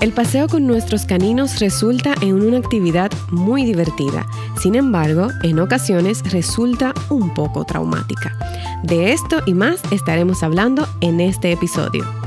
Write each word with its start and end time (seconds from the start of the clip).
El 0.00 0.12
paseo 0.12 0.46
con 0.46 0.66
nuestros 0.66 1.06
caninos 1.06 1.58
resulta 1.58 2.14
en 2.20 2.34
una 2.34 2.58
actividad 2.58 3.10
muy 3.30 3.64
divertida, 3.64 4.26
sin 4.60 4.74
embargo, 4.74 5.28
en 5.42 5.58
ocasiones 5.58 6.22
resulta 6.30 6.92
un 7.08 7.32
poco 7.32 7.64
traumática. 7.64 8.36
De 8.82 9.12
esto 9.12 9.42
y 9.46 9.54
más 9.54 9.80
estaremos 9.90 10.42
hablando 10.42 10.86
en 11.00 11.20
este 11.20 11.50
episodio. 11.50 12.25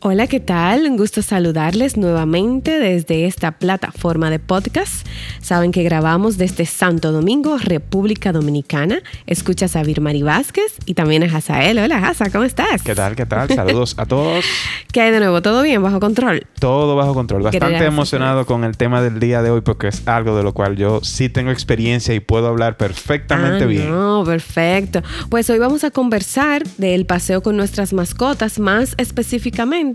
Hola, 0.00 0.28
¿qué 0.28 0.38
tal? 0.38 0.86
Un 0.88 0.96
gusto 0.96 1.22
saludarles 1.22 1.96
nuevamente 1.96 2.78
desde 2.78 3.26
esta 3.26 3.58
plataforma 3.58 4.30
de 4.30 4.38
podcast. 4.38 5.04
Saben 5.40 5.72
que 5.72 5.82
grabamos 5.82 6.38
desde 6.38 6.66
Santo 6.66 7.10
Domingo, 7.10 7.58
República 7.58 8.30
Dominicana. 8.30 9.00
Escuchas 9.26 9.74
a 9.74 9.82
Virmari 9.82 10.22
Vázquez 10.22 10.76
y 10.86 10.94
también 10.94 11.24
a 11.24 11.26
Hazael. 11.26 11.80
Hola, 11.80 11.96
Haza, 11.96 12.30
¿cómo 12.30 12.44
estás? 12.44 12.80
¿Qué 12.84 12.94
tal? 12.94 13.16
¿Qué 13.16 13.26
tal? 13.26 13.48
Saludos 13.48 13.96
a 13.98 14.06
todos. 14.06 14.44
¿Qué 14.92 15.00
hay 15.00 15.10
de 15.10 15.18
nuevo? 15.18 15.42
¿Todo 15.42 15.62
bien? 15.62 15.82
¿Bajo 15.82 15.98
control? 15.98 16.46
Todo 16.60 16.94
bajo 16.94 17.12
control. 17.12 17.42
Bastante 17.42 17.84
emocionado 17.84 18.46
con 18.46 18.62
el 18.62 18.76
tema 18.76 19.02
del 19.02 19.18
día 19.18 19.42
de 19.42 19.50
hoy 19.50 19.62
porque 19.62 19.88
es 19.88 20.06
algo 20.06 20.36
de 20.36 20.44
lo 20.44 20.54
cual 20.54 20.76
yo 20.76 21.00
sí 21.02 21.28
tengo 21.28 21.50
experiencia 21.50 22.14
y 22.14 22.20
puedo 22.20 22.46
hablar 22.46 22.76
perfectamente 22.76 23.64
ah, 23.64 23.66
bien. 23.66 23.90
No, 23.90 24.22
perfecto. 24.24 25.02
Pues 25.28 25.50
hoy 25.50 25.58
vamos 25.58 25.82
a 25.82 25.90
conversar 25.90 26.62
del 26.76 27.04
paseo 27.04 27.42
con 27.42 27.56
nuestras 27.56 27.92
mascotas, 27.92 28.60
más 28.60 28.94
específicamente 28.96 29.87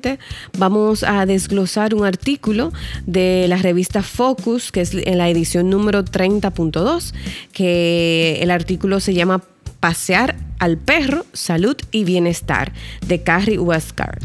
vamos 0.58 1.04
a 1.04 1.26
desglosar 1.26 1.96
un 1.96 2.06
artículo 2.06 2.72
de 3.06 3.46
la 3.48 3.58
revista 3.58 4.02
Focus, 4.04 4.72
que 4.72 4.82
es 4.82 4.94
en 4.94 5.18
la 5.18 5.30
edición 5.30 5.70
número 5.70 6.04
30.2, 6.04 7.14
que 7.52 8.40
el 8.42 8.52
artículo 8.52 9.00
se 9.00 9.14
llama 9.14 9.44
Pasear 9.80 10.36
al 10.60 10.78
perro, 10.78 11.26
salud 11.34 11.76
y 11.92 12.06
bienestar, 12.06 12.72
de 13.06 13.22
Carrie 13.22 13.60
Westcard. 13.60 14.24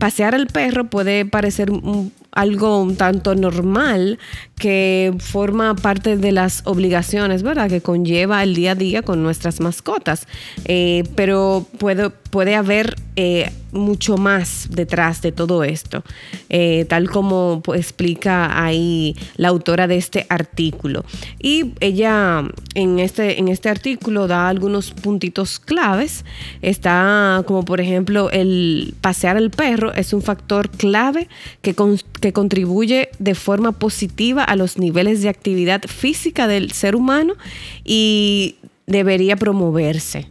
Pasear 0.00 0.34
al 0.34 0.46
perro 0.46 0.88
puede 0.88 1.26
parecer 1.26 1.70
algo 2.32 2.80
un 2.80 2.96
tanto 2.96 3.34
normal 3.34 4.18
que 4.56 5.14
forma 5.18 5.74
parte 5.74 6.16
de 6.16 6.32
las 6.32 6.62
obligaciones, 6.64 7.42
¿verdad? 7.42 7.68
Que 7.68 7.80
conlleva 7.80 8.42
el 8.42 8.54
día 8.54 8.72
a 8.72 8.74
día 8.74 9.02
con 9.02 9.22
nuestras 9.22 9.60
mascotas. 9.60 10.26
Eh, 10.64 11.04
pero 11.16 11.66
puede, 11.78 12.10
puede 12.30 12.54
haber 12.54 12.96
eh, 13.16 13.50
mucho 13.72 14.16
más 14.16 14.68
detrás 14.70 15.20
de 15.22 15.32
todo 15.32 15.62
esto, 15.64 16.02
eh, 16.48 16.86
tal 16.88 17.10
como 17.10 17.60
pues, 17.62 17.80
explica 17.80 18.64
ahí 18.64 19.16
la 19.36 19.48
autora 19.48 19.86
de 19.86 19.96
este 19.96 20.26
artículo. 20.28 21.04
Y 21.38 21.72
ella 21.80 22.44
en 22.74 22.98
este, 22.98 23.38
en 23.38 23.48
este 23.48 23.68
artículo 23.68 24.26
da 24.26 24.48
algunos 24.48 24.92
puntitos 24.92 25.58
claves. 25.58 26.24
Está 26.62 27.42
como 27.46 27.64
por 27.64 27.80
ejemplo 27.80 28.30
el 28.30 28.94
pasear 29.00 29.36
al 29.36 29.50
perro 29.50 29.92
es 29.94 30.12
un 30.12 30.22
factor 30.22 30.70
clave 30.70 31.28
que, 31.62 31.74
que 32.20 32.32
contribuye 32.32 33.10
de 33.18 33.34
forma 33.34 33.72
positiva 33.72 34.44
a 34.44 34.56
los 34.56 34.78
niveles 34.78 35.22
de 35.22 35.28
actividad 35.28 35.82
física 35.82 36.46
del 36.46 36.70
ser 36.72 36.96
humano 36.96 37.34
y 37.84 38.56
debería 38.86 39.36
promoverse. 39.36 40.26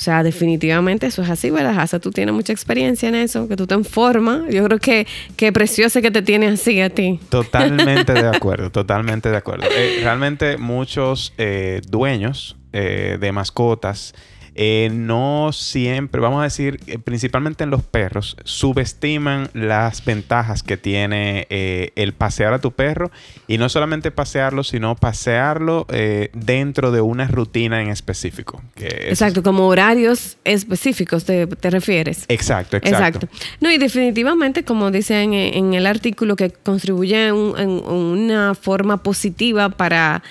O 0.00 0.02
sea, 0.02 0.22
definitivamente 0.22 1.08
eso 1.08 1.20
es 1.20 1.28
así, 1.28 1.50
¿verdad? 1.50 1.78
Hasta 1.78 1.98
tú 1.98 2.10
tienes 2.10 2.34
mucha 2.34 2.54
experiencia 2.54 3.06
en 3.10 3.14
eso, 3.14 3.46
que 3.48 3.54
tú 3.54 3.66
te 3.66 3.84
forma. 3.84 4.46
Yo 4.48 4.64
creo 4.64 4.78
que, 4.78 5.06
que 5.36 5.52
precioso 5.52 6.00
que 6.00 6.10
te 6.10 6.22
tiene 6.22 6.46
así 6.46 6.80
a 6.80 6.88
ti. 6.88 7.20
Totalmente 7.28 8.14
de 8.14 8.26
acuerdo, 8.34 8.70
totalmente 8.70 9.28
de 9.28 9.36
acuerdo. 9.36 9.66
Eh, 9.70 9.98
realmente 10.02 10.56
muchos 10.56 11.34
eh, 11.36 11.82
dueños 11.86 12.56
eh, 12.72 13.18
de 13.20 13.32
mascotas 13.32 14.14
eh, 14.54 14.90
no 14.92 15.52
siempre, 15.52 16.20
vamos 16.20 16.40
a 16.40 16.44
decir, 16.44 16.80
eh, 16.86 16.98
principalmente 16.98 17.64
en 17.64 17.70
los 17.70 17.82
perros, 17.82 18.36
subestiman 18.44 19.48
las 19.54 20.04
ventajas 20.04 20.62
que 20.62 20.76
tiene 20.76 21.46
eh, 21.50 21.92
el 21.94 22.12
pasear 22.12 22.52
a 22.52 22.58
tu 22.58 22.72
perro 22.72 23.10
y 23.46 23.58
no 23.58 23.68
solamente 23.68 24.10
pasearlo, 24.10 24.64
sino 24.64 24.96
pasearlo 24.96 25.86
dentro 26.32 26.92
de 26.92 27.00
una 27.00 27.26
rutina 27.26 27.82
en 27.82 27.88
específico. 27.88 28.62
exacto, 28.76 29.42
como 29.42 29.66
horarios 29.66 30.36
específicos 30.44 31.24
te, 31.24 31.46
refieres. 31.62 32.24
Exacto, 32.28 32.76
exacto, 32.76 33.28
No, 33.60 33.70
y 33.70 33.78
definitivamente, 33.78 34.64
como 34.64 34.90
dice 34.90 35.22
en, 35.22 35.74
el 35.74 35.86
artículo, 35.86 36.36
que 36.36 36.50
contribuye 36.50 37.28
en, 37.28 37.34
una 37.34 38.54
forma 38.54 39.02
positiva 39.02 39.70
para 39.70 40.22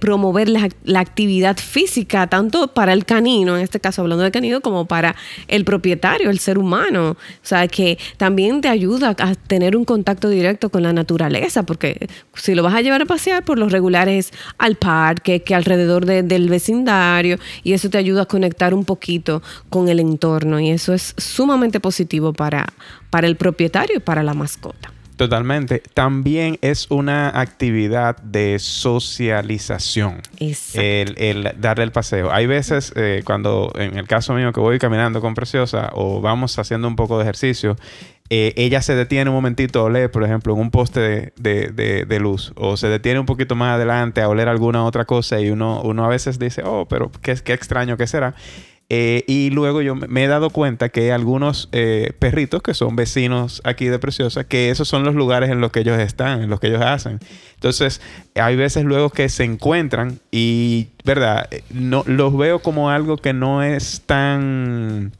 promover 0.00 0.48
la, 0.48 0.68
la 0.84 1.00
actividad 1.00 1.56
física, 1.58 2.26
tanto 2.26 2.68
para 2.68 2.92
el 2.92 3.04
canino, 3.04 3.29
en 3.38 3.62
este 3.62 3.80
caso 3.80 4.02
hablando 4.02 4.24
de 4.24 4.30
canino, 4.30 4.60
como 4.60 4.86
para 4.86 5.16
el 5.48 5.64
propietario, 5.64 6.30
el 6.30 6.38
ser 6.38 6.58
humano. 6.58 7.10
O 7.10 7.16
sea, 7.42 7.68
que 7.68 7.98
también 8.16 8.60
te 8.60 8.68
ayuda 8.68 9.14
a 9.18 9.34
tener 9.34 9.76
un 9.76 9.84
contacto 9.84 10.28
directo 10.28 10.70
con 10.70 10.82
la 10.82 10.92
naturaleza, 10.92 11.62
porque 11.62 12.08
si 12.34 12.54
lo 12.54 12.62
vas 12.62 12.74
a 12.74 12.80
llevar 12.80 13.02
a 13.02 13.06
pasear, 13.06 13.44
por 13.44 13.58
los 13.58 13.72
regulares 13.72 14.32
al 14.58 14.76
parque, 14.76 15.42
que 15.42 15.54
alrededor 15.54 16.04
del 16.06 16.48
vecindario, 16.48 17.38
y 17.62 17.72
eso 17.72 17.88
te 17.90 17.98
ayuda 17.98 18.22
a 18.22 18.26
conectar 18.26 18.74
un 18.74 18.84
poquito 18.84 19.42
con 19.68 19.88
el 19.88 20.00
entorno, 20.00 20.60
y 20.60 20.70
eso 20.70 20.92
es 20.92 21.14
sumamente 21.16 21.80
positivo 21.80 22.32
para, 22.32 22.66
para 23.10 23.26
el 23.26 23.36
propietario 23.36 23.96
y 23.96 24.00
para 24.00 24.22
la 24.22 24.34
mascota. 24.34 24.92
Totalmente. 25.20 25.82
También 25.92 26.56
es 26.62 26.90
una 26.90 27.38
actividad 27.38 28.16
de 28.22 28.58
socialización. 28.58 30.22
El, 30.38 31.14
el, 31.18 31.52
darle 31.58 31.84
el 31.84 31.92
paseo. 31.92 32.32
Hay 32.32 32.46
veces, 32.46 32.90
eh, 32.96 33.20
cuando 33.26 33.70
en 33.74 33.98
el 33.98 34.08
caso 34.08 34.32
mío 34.32 34.50
que 34.54 34.60
voy 34.60 34.78
caminando 34.78 35.20
con 35.20 35.34
Preciosa 35.34 35.90
o 35.92 36.22
vamos 36.22 36.58
haciendo 36.58 36.88
un 36.88 36.96
poco 36.96 37.18
de 37.18 37.24
ejercicio, 37.24 37.76
eh, 38.30 38.54
ella 38.56 38.80
se 38.80 38.94
detiene 38.94 39.28
un 39.28 39.36
momentito 39.36 39.80
a 39.80 39.82
oler, 39.82 40.10
por 40.10 40.24
ejemplo, 40.24 40.54
en 40.54 40.60
un 40.60 40.70
poste 40.70 41.34
de, 41.36 42.18
luz, 42.18 42.54
o 42.56 42.78
se 42.78 42.88
detiene 42.88 43.20
un 43.20 43.26
poquito 43.26 43.54
más 43.54 43.74
adelante 43.74 44.22
a 44.22 44.28
oler 44.30 44.48
alguna 44.48 44.86
otra 44.86 45.04
cosa 45.04 45.38
y 45.38 45.50
uno, 45.50 45.82
uno 45.82 46.06
a 46.06 46.08
veces 46.08 46.38
dice, 46.38 46.62
oh, 46.64 46.86
pero 46.88 47.12
qué, 47.20 47.34
qué 47.44 47.52
extraño 47.52 47.98
que 47.98 48.06
será. 48.06 48.34
Eh, 48.90 49.24
y 49.26 49.50
luego 49.50 49.82
yo 49.82 49.94
me 49.94 50.24
he 50.24 50.26
dado 50.26 50.50
cuenta 50.50 50.88
que 50.88 51.02
hay 51.02 51.10
algunos 51.10 51.68
eh, 51.72 52.12
perritos 52.18 52.60
que 52.60 52.74
son 52.74 52.96
vecinos 52.96 53.62
aquí 53.64 53.86
de 53.86 53.98
Preciosa, 53.98 54.44
que 54.44 54.70
esos 54.70 54.88
son 54.88 55.04
los 55.04 55.14
lugares 55.14 55.48
en 55.48 55.60
los 55.60 55.70
que 55.70 55.80
ellos 55.80 55.98
están, 55.98 56.42
en 56.42 56.50
los 56.50 56.60
que 56.60 56.66
ellos 56.66 56.82
hacen. 56.82 57.20
Entonces, 57.54 58.00
hay 58.34 58.56
veces 58.56 58.84
luego 58.84 59.10
que 59.10 59.28
se 59.28 59.44
encuentran 59.44 60.18
y, 60.30 60.88
¿verdad? 61.04 61.48
No, 61.72 62.02
los 62.06 62.36
veo 62.36 62.58
como 62.58 62.90
algo 62.90 63.16
que 63.16 63.32
no 63.32 63.62
es 63.62 64.02
tan 64.06 65.12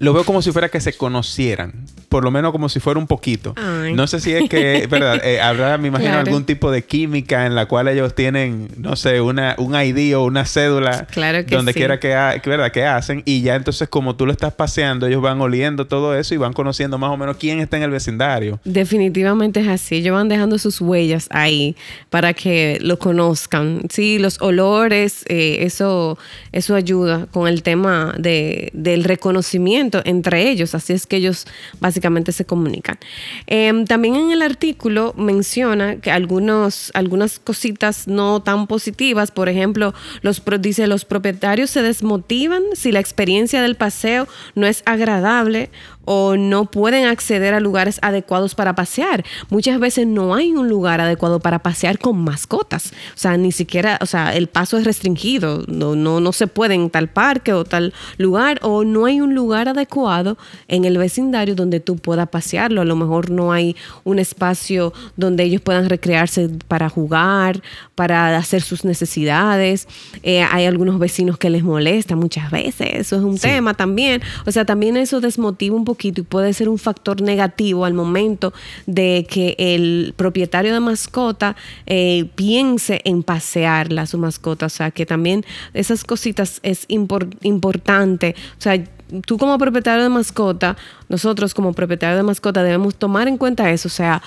lo 0.00 0.14
veo 0.14 0.24
como 0.24 0.40
si 0.40 0.50
fuera 0.50 0.70
que 0.70 0.80
se 0.80 0.94
conocieran. 0.94 1.74
Por 2.10 2.24
lo 2.24 2.30
menos 2.32 2.50
como 2.50 2.68
si 2.68 2.80
fuera 2.80 2.98
un 2.98 3.06
poquito. 3.06 3.54
No 3.94 4.06
sé 4.08 4.20
si 4.20 4.32
es 4.32 4.50
que, 4.50 4.86
¿verdad? 4.90 5.24
Eh, 5.24 5.40
habrá, 5.40 5.78
me 5.78 5.88
imagino, 5.88 6.18
algún 6.18 6.44
tipo 6.44 6.70
de 6.72 6.82
química 6.82 7.46
en 7.46 7.54
la 7.54 7.66
cual 7.66 7.86
ellos 7.86 8.16
tienen, 8.16 8.68
no 8.76 8.96
sé, 8.96 9.20
una, 9.20 9.54
un 9.58 9.80
ID 9.80 10.16
o 10.16 10.24
una 10.24 10.44
cédula. 10.44 11.06
Claro 11.10 11.46
que 11.46 11.54
Donde 11.54 11.72
quiera 11.72 12.00
que, 12.00 12.08
¿verdad? 12.08 12.72
que 12.72 12.84
hacen. 12.84 13.22
Y 13.24 13.42
ya 13.42 13.54
entonces, 13.54 13.88
como 13.88 14.16
tú 14.16 14.26
lo 14.26 14.32
estás 14.32 14.52
paseando, 14.52 15.06
ellos 15.06 15.22
van 15.22 15.40
oliendo 15.40 15.86
todo 15.86 16.18
eso 16.18 16.34
y 16.34 16.36
van 16.36 16.52
conociendo 16.52 16.98
más 16.98 17.10
o 17.10 17.16
menos 17.16 17.36
quién 17.36 17.60
está 17.60 17.76
en 17.76 17.84
el 17.84 17.90
vecindario. 17.90 18.58
Definitivamente 18.64 19.60
es 19.60 19.68
así. 19.68 19.94
Ellos 19.96 20.14
van 20.14 20.28
dejando 20.28 20.58
sus 20.58 20.80
huellas 20.80 21.28
ahí 21.30 21.76
para 22.10 22.34
que 22.34 22.78
lo 22.80 22.98
conozcan. 22.98 23.82
Sí, 23.88 24.18
los 24.18 24.42
olores, 24.42 25.24
eh, 25.28 25.58
eso, 25.60 26.18
eso 26.50 26.74
ayuda 26.74 27.28
con 27.30 27.46
el 27.46 27.62
tema 27.62 28.14
de, 28.18 28.70
del 28.74 29.04
reconocimiento 29.04 30.02
entre 30.04 30.50
ellos, 30.50 30.74
así 30.74 30.92
es 30.92 31.06
que 31.06 31.16
ellos 31.16 31.46
básicamente 31.78 31.99
se 32.32 32.44
comunican. 32.44 32.98
Em, 33.46 33.84
también 33.84 34.16
en 34.16 34.30
el 34.30 34.42
artículo 34.42 35.14
menciona 35.16 35.96
que 35.96 36.10
algunos, 36.10 36.90
algunas 36.94 37.38
cositas 37.38 38.08
no 38.08 38.40
tan 38.42 38.66
positivas, 38.66 39.30
por 39.30 39.48
ejemplo, 39.48 39.94
los, 40.22 40.42
dice 40.60 40.86
los 40.86 41.04
propietarios 41.04 41.70
se 41.70 41.82
desmotivan 41.82 42.62
si 42.74 42.92
la 42.92 43.00
experiencia 43.00 43.62
del 43.62 43.76
paseo 43.76 44.28
no 44.54 44.66
es 44.66 44.82
agradable 44.86 45.70
o 46.04 46.36
no 46.36 46.64
pueden 46.66 47.06
acceder 47.06 47.54
a 47.54 47.60
lugares 47.60 47.98
adecuados 48.02 48.54
para 48.54 48.74
pasear. 48.74 49.24
Muchas 49.48 49.78
veces 49.78 50.06
no 50.06 50.34
hay 50.34 50.52
un 50.52 50.68
lugar 50.68 51.00
adecuado 51.00 51.40
para 51.40 51.60
pasear 51.60 51.98
con 51.98 52.18
mascotas. 52.18 52.92
O 53.14 53.18
sea, 53.18 53.36
ni 53.36 53.52
siquiera, 53.52 53.98
o 54.00 54.06
sea, 54.06 54.34
el 54.34 54.48
paso 54.48 54.78
es 54.78 54.84
restringido. 54.84 55.64
No, 55.68 55.94
no, 55.94 56.20
no 56.20 56.32
se 56.32 56.46
puede 56.46 56.74
en 56.74 56.90
tal 56.90 57.08
parque 57.08 57.52
o 57.52 57.64
tal 57.64 57.92
lugar 58.18 58.58
o 58.62 58.84
no 58.84 59.06
hay 59.06 59.20
un 59.20 59.34
lugar 59.34 59.68
adecuado 59.68 60.38
en 60.68 60.84
el 60.84 60.98
vecindario 60.98 61.54
donde 61.54 61.80
tú 61.80 61.96
puedas 61.96 62.28
pasearlo. 62.28 62.80
A 62.80 62.84
lo 62.84 62.96
mejor 62.96 63.30
no 63.30 63.52
hay 63.52 63.76
un 64.04 64.18
espacio 64.18 64.92
donde 65.16 65.44
ellos 65.44 65.60
puedan 65.60 65.88
recrearse 65.88 66.48
para 66.68 66.88
jugar, 66.88 67.62
para 67.94 68.36
hacer 68.36 68.62
sus 68.62 68.84
necesidades. 68.84 69.86
Eh, 70.22 70.42
hay 70.42 70.64
algunos 70.64 70.98
vecinos 70.98 71.38
que 71.38 71.50
les 71.50 71.62
molesta 71.62 72.16
muchas 72.16 72.50
veces. 72.50 72.88
Eso 72.94 73.16
es 73.16 73.22
un 73.22 73.38
tema 73.38 73.74
también. 73.74 74.22
O 74.46 74.52
sea, 74.52 74.64
también 74.64 74.96
eso 74.96 75.20
desmotiva 75.20 75.76
un 75.76 75.84
poquito 75.90 76.20
y 76.20 76.24
puede 76.24 76.52
ser 76.52 76.68
un 76.68 76.78
factor 76.78 77.20
negativo 77.20 77.84
al 77.84 77.94
momento 77.94 78.52
de 78.86 79.26
que 79.28 79.56
el 79.58 80.14
propietario 80.16 80.72
de 80.72 80.80
mascota 80.80 81.56
eh, 81.86 82.26
piense 82.36 83.00
en 83.04 83.22
pasearla 83.22 84.06
su 84.06 84.18
mascota. 84.18 84.66
O 84.66 84.68
sea, 84.68 84.90
que 84.90 85.04
también 85.04 85.44
esas 85.74 86.04
cositas 86.04 86.60
es 86.62 86.86
importante. 86.88 88.36
O 88.58 88.60
sea, 88.60 88.82
tú 89.26 89.36
como 89.36 89.58
propietario 89.58 90.04
de 90.04 90.08
mascota, 90.08 90.76
nosotros 91.08 91.54
como 91.54 91.72
propietario 91.72 92.16
de 92.16 92.22
mascota 92.22 92.62
debemos 92.62 92.94
tomar 92.94 93.26
en 93.26 93.36
cuenta 93.36 93.70
eso, 93.70 93.88
o 93.88 93.90
sea, 93.90 94.22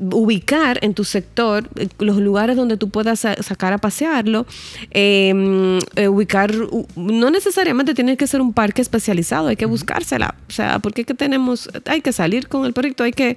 ubicar 0.00 0.78
en 0.82 0.92
tu 0.92 1.04
sector 1.04 1.68
eh, 1.76 1.88
los 1.98 2.18
lugares 2.18 2.56
donde 2.56 2.76
tú 2.76 2.90
puedas 2.90 3.20
sacar 3.20 3.72
a 3.72 3.78
pasearlo, 3.78 4.46
em, 4.90 5.78
eh, 5.94 6.08
ubicar, 6.08 6.52
no 6.96 7.30
necesariamente 7.30 7.94
tiene 7.94 8.16
que 8.16 8.26
ser 8.26 8.40
un 8.40 8.52
parque 8.52 8.82
especializado, 8.82 9.48
hay 9.48 9.56
que 9.56 9.66
buscársela, 9.66 10.34
o 10.48 10.52
sea, 10.52 10.80
porque 10.80 11.04
que 11.04 11.14
tenemos, 11.14 11.68
hay 11.86 12.00
que 12.00 12.12
salir 12.12 12.48
con 12.48 12.66
el 12.66 12.72
perrito, 12.72 13.04
hay 13.04 13.12
que 13.12 13.36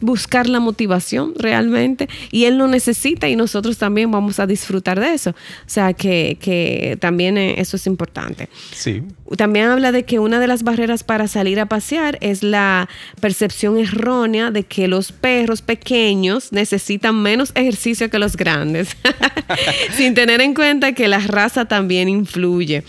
buscar 0.00 0.48
la 0.48 0.60
motivación 0.60 1.34
realmente 1.36 2.08
y 2.30 2.44
él 2.44 2.56
lo 2.56 2.68
necesita 2.68 3.28
y 3.28 3.34
nosotros 3.34 3.76
también 3.78 4.10
vamos 4.10 4.38
a 4.38 4.46
disfrutar 4.46 5.00
de 5.00 5.14
eso, 5.14 5.30
o 5.30 5.34
sea, 5.66 5.92
que, 5.92 6.38
que 6.40 6.98
también 7.00 7.36
eh, 7.36 7.60
eso 7.60 7.76
es 7.76 7.86
importante. 7.86 8.48
Sí. 8.72 9.02
También 9.36 9.66
habla 9.66 9.92
de 9.92 10.04
que 10.04 10.18
una 10.18 10.40
de 10.40 10.46
las 10.46 10.62
barreras 10.62 11.04
para 11.04 11.26
salir 11.28 11.58
a 11.60 11.66
pasear 11.66 12.18
es 12.20 12.42
la 12.42 12.88
percepción 13.20 13.76
errónea 13.76 14.50
de 14.50 14.64
que 14.64 14.88
los 14.88 15.12
perros 15.12 15.62
pequeños 15.62 15.79
pequeños 15.80 16.52
necesitan 16.52 17.20
menos 17.22 17.52
ejercicio 17.54 18.10
que 18.10 18.18
los 18.18 18.36
grandes, 18.36 18.96
sin 19.96 20.14
tener 20.14 20.40
en 20.40 20.54
cuenta 20.54 20.92
que 20.92 21.08
la 21.08 21.18
raza 21.18 21.64
también 21.64 22.08
influye. 22.08 22.84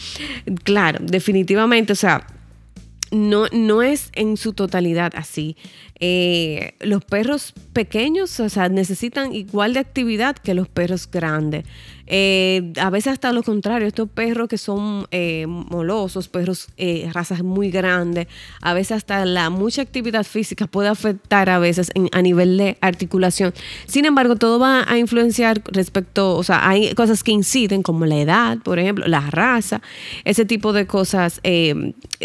Claro, 0.63 0.99
definitivamente, 1.01 1.93
o 1.93 1.95
sea, 1.95 2.27
no, 3.11 3.47
no 3.51 3.81
es 3.81 4.09
en 4.13 4.37
su 4.37 4.53
totalidad 4.53 5.13
así. 5.15 5.55
Eh, 6.03 6.73
los 6.79 7.05
perros 7.05 7.53
pequeños, 7.73 8.39
o 8.39 8.49
sea, 8.49 8.69
necesitan 8.69 9.33
igual 9.33 9.73
de 9.73 9.79
actividad 9.79 10.35
que 10.35 10.55
los 10.55 10.67
perros 10.67 11.07
grandes. 11.09 11.63
Eh, 12.13 12.73
a 12.77 12.89
veces 12.89 13.13
hasta 13.13 13.31
lo 13.31 13.41
contrario, 13.41 13.87
estos 13.87 14.09
perros 14.09 14.49
que 14.49 14.57
son 14.57 15.07
eh, 15.11 15.45
molosos, 15.47 16.27
perros 16.27 16.67
eh, 16.75 17.09
razas 17.13 17.41
muy 17.41 17.71
grandes, 17.71 18.27
a 18.61 18.73
veces 18.73 18.97
hasta 18.97 19.23
la 19.23 19.49
mucha 19.49 19.81
actividad 19.81 20.25
física 20.25 20.67
puede 20.67 20.89
afectar 20.89 21.49
a 21.49 21.57
veces 21.57 21.89
a 22.11 22.21
nivel 22.21 22.57
de 22.57 22.77
articulación. 22.81 23.53
Sin 23.85 24.03
embargo, 24.03 24.35
todo 24.35 24.59
va 24.59 24.83
a 24.91 24.97
influenciar 24.97 25.61
respecto, 25.71 26.35
o 26.35 26.43
sea, 26.43 26.67
hay 26.67 26.93
cosas 26.95 27.23
que 27.23 27.31
inciden 27.31 27.81
como 27.81 28.05
la 28.05 28.19
edad, 28.19 28.57
por 28.57 28.77
ejemplo, 28.77 29.07
la 29.07 29.21
raza, 29.21 29.81
ese 30.25 30.43
tipo 30.43 30.73
de 30.73 30.87
cosas 30.87 31.39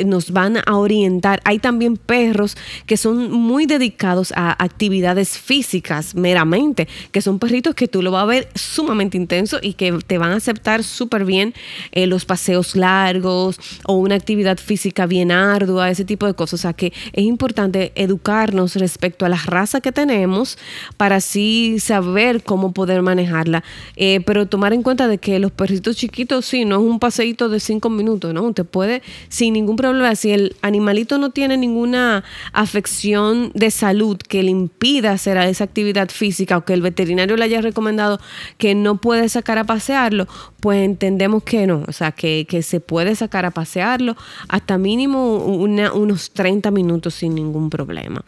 nos 0.04 0.32
van 0.32 0.56
a 0.66 0.76
orientar. 0.76 1.40
Hay 1.44 1.60
también 1.60 1.96
perros 1.96 2.56
que 2.86 2.96
son 2.96 3.30
muy 3.30 3.65
dedicados 3.66 4.32
a 4.36 4.62
actividades 4.62 5.38
físicas 5.38 6.14
meramente, 6.14 6.88
que 7.12 7.20
son 7.20 7.38
perritos 7.38 7.74
que 7.74 7.88
tú 7.88 8.02
lo 8.02 8.10
vas 8.10 8.22
a 8.22 8.26
ver 8.26 8.48
sumamente 8.54 9.16
intenso 9.16 9.58
y 9.62 9.74
que 9.74 9.92
te 10.06 10.18
van 10.18 10.32
a 10.32 10.36
aceptar 10.36 10.84
súper 10.84 11.24
bien 11.24 11.54
eh, 11.92 12.06
los 12.06 12.24
paseos 12.24 12.76
largos 12.76 13.58
o 13.84 13.94
una 13.94 14.14
actividad 14.14 14.58
física 14.58 15.06
bien 15.06 15.30
ardua, 15.30 15.90
ese 15.90 16.04
tipo 16.04 16.26
de 16.26 16.34
cosas. 16.34 16.60
O 16.60 16.62
sea 16.62 16.72
que 16.72 16.92
es 17.12 17.24
importante 17.24 17.92
educarnos 17.94 18.76
respecto 18.76 19.26
a 19.26 19.28
la 19.28 19.36
raza 19.36 19.80
que 19.80 19.92
tenemos 19.92 20.58
para 20.96 21.16
así 21.16 21.78
saber 21.80 22.42
cómo 22.42 22.72
poder 22.72 23.02
manejarla. 23.02 23.62
Eh, 23.96 24.20
pero 24.24 24.46
tomar 24.46 24.72
en 24.72 24.82
cuenta 24.82 25.08
de 25.08 25.18
que 25.18 25.38
los 25.38 25.52
perritos 25.52 25.96
chiquitos, 25.96 26.46
sí, 26.46 26.64
no 26.64 26.76
es 26.76 26.82
un 26.82 26.98
paseíto 26.98 27.48
de 27.48 27.60
cinco 27.60 27.90
minutos, 27.90 28.32
¿no? 28.32 28.42
Usted 28.42 28.64
puede 28.64 29.02
sin 29.28 29.54
ningún 29.54 29.76
problema, 29.76 30.14
si 30.14 30.32
el 30.32 30.56
animalito 30.62 31.18
no 31.18 31.30
tiene 31.30 31.56
ninguna 31.56 32.24
afección 32.52 33.50
de 33.56 33.70
salud 33.70 34.18
que 34.18 34.42
le 34.42 34.50
impida 34.50 35.12
hacer 35.12 35.38
esa 35.38 35.64
actividad 35.64 36.10
física 36.10 36.58
o 36.58 36.64
que 36.64 36.74
el 36.74 36.82
veterinario 36.82 37.36
le 37.36 37.44
haya 37.44 37.62
recomendado 37.62 38.20
que 38.58 38.74
no 38.74 39.00
puede 39.00 39.30
sacar 39.30 39.56
a 39.56 39.64
pasearlo, 39.64 40.28
pues 40.60 40.84
entendemos 40.84 41.42
que 41.42 41.66
no, 41.66 41.82
o 41.88 41.92
sea, 41.92 42.12
que, 42.12 42.46
se 42.62 42.80
puede 42.80 43.14
sacar 43.14 43.44
a 43.46 43.50
pasearlo 43.50 44.16
hasta 44.48 44.76
mínimo 44.76 45.36
unos 45.38 46.30
30 46.32 46.70
minutos 46.70 47.14
sin 47.14 47.34
ningún 47.34 47.70
problema. 47.70 48.22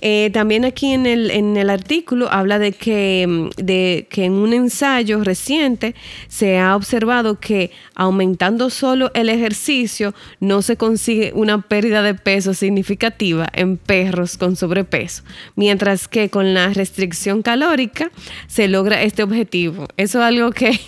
Eh, 0.00 0.30
también 0.32 0.64
aquí 0.64 0.92
en 0.92 1.06
el, 1.06 1.30
en 1.30 1.56
el 1.56 1.70
artículo 1.70 2.30
habla 2.30 2.58
de 2.58 2.72
que, 2.72 3.26
mm, 3.26 3.62
de 3.62 4.06
que 4.10 4.24
en 4.24 4.32
un 4.32 4.52
ensayo 4.52 5.22
reciente 5.24 5.94
se 6.28 6.58
ha 6.58 6.76
observado 6.76 7.40
que 7.40 7.70
aumentando 7.94 8.70
solo 8.70 9.10
el 9.14 9.28
ejercicio 9.28 10.14
no 10.40 10.62
se 10.62 10.76
consigue 10.76 11.32
una 11.34 11.62
pérdida 11.62 12.02
de 12.02 12.14
peso 12.14 12.54
significativa 12.54 13.48
en 13.52 13.76
perros 13.76 14.36
con 14.36 14.56
sobrepeso, 14.56 15.22
mientras 15.54 16.08
que 16.08 16.28
con 16.28 16.54
la 16.54 16.68
restricción 16.68 17.42
calórica 17.42 18.10
se 18.46 18.68
logra 18.68 19.02
este 19.02 19.22
objetivo. 19.22 19.86
Eso 19.96 20.18
es 20.18 20.24
algo 20.24 20.50
que 20.50 20.78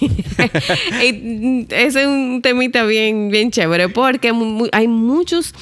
es 1.71 1.97
un 1.97 2.41
temita 2.43 2.85
bien, 2.85 3.31
bien 3.31 3.51
chévere 3.51 3.89
porque 3.89 4.33
hay 4.73 4.89
muchos, 4.89 5.55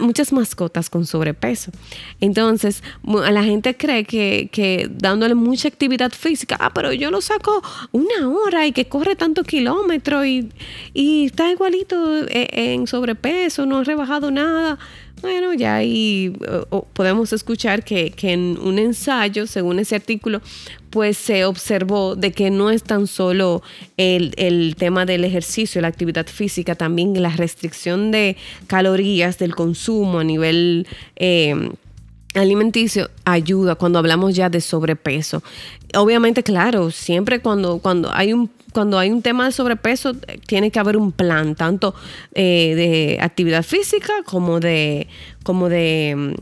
muchas 0.00 0.32
mascotas 0.32 0.88
con 0.88 1.06
sobrepeso. 1.06 1.70
Entonces, 2.20 2.82
la 3.04 3.42
gente 3.42 3.76
cree 3.76 4.04
que, 4.04 4.88
dándole 4.90 5.34
mucha 5.34 5.68
actividad 5.68 6.12
física, 6.12 6.56
ah, 6.60 6.72
pero 6.74 6.92
yo 6.92 7.10
lo 7.10 7.20
saco 7.20 7.62
una 7.92 8.28
hora 8.28 8.66
y 8.66 8.72
que 8.72 8.86
corre 8.86 9.16
tanto 9.16 9.44
kilómetro 9.44 10.24
y, 10.24 10.48
está 10.94 11.50
igualito 11.50 12.24
eh, 12.28 12.48
en 12.52 12.86
sobrepeso, 12.86 13.66
no 13.66 13.78
ha 13.78 13.84
rebajado 13.84 14.30
nada. 14.30 14.78
Bueno, 15.22 15.54
ya 15.54 15.76
ahí 15.76 16.36
podemos 16.92 17.32
escuchar 17.32 17.82
que, 17.82 18.10
que, 18.10 18.32
en 18.32 18.58
un 18.60 18.78
ensayo, 18.78 19.46
según 19.46 19.78
ese 19.78 19.96
artículo, 19.96 20.42
pues 20.90 21.18
se 21.18 21.44
observó 21.44 22.16
de 22.16 22.32
que 22.32 22.50
no 22.50 22.70
es 22.70 22.82
tan 22.82 23.06
solo 23.06 23.62
el, 23.96 24.76
tema 24.76 25.04
del 25.04 25.24
ejercicio, 25.24 25.80
la 25.80 25.88
actividad 25.88 26.26
física, 26.26 26.74
también 26.74 27.20
la 27.22 27.30
restricción 27.30 28.10
de 28.10 28.36
calorías 28.66 29.38
del 29.38 29.54
consumo 29.54 30.20
a 30.20 30.24
nivel 30.24 30.86
eh, 31.16 31.70
alimenticio 32.38 33.10
ayuda 33.24 33.74
cuando 33.74 33.98
hablamos 33.98 34.34
ya 34.34 34.48
de 34.48 34.60
sobrepeso. 34.60 35.42
Obviamente, 35.94 36.42
claro, 36.42 36.90
siempre 36.90 37.40
cuando, 37.40 37.78
cuando 37.78 38.10
hay 38.12 38.32
un 38.32 38.50
cuando 38.72 38.98
hay 38.98 39.10
un 39.10 39.22
tema 39.22 39.46
de 39.46 39.52
sobrepeso, 39.52 40.12
tiene 40.46 40.70
que 40.70 40.78
haber 40.78 40.98
un 40.98 41.10
plan, 41.10 41.54
tanto 41.54 41.94
eh, 42.34 42.74
de 42.74 43.18
actividad 43.22 43.62
física 43.62 44.12
como 44.26 44.60
de, 44.60 45.08
como 45.44 45.70
de, 45.70 46.36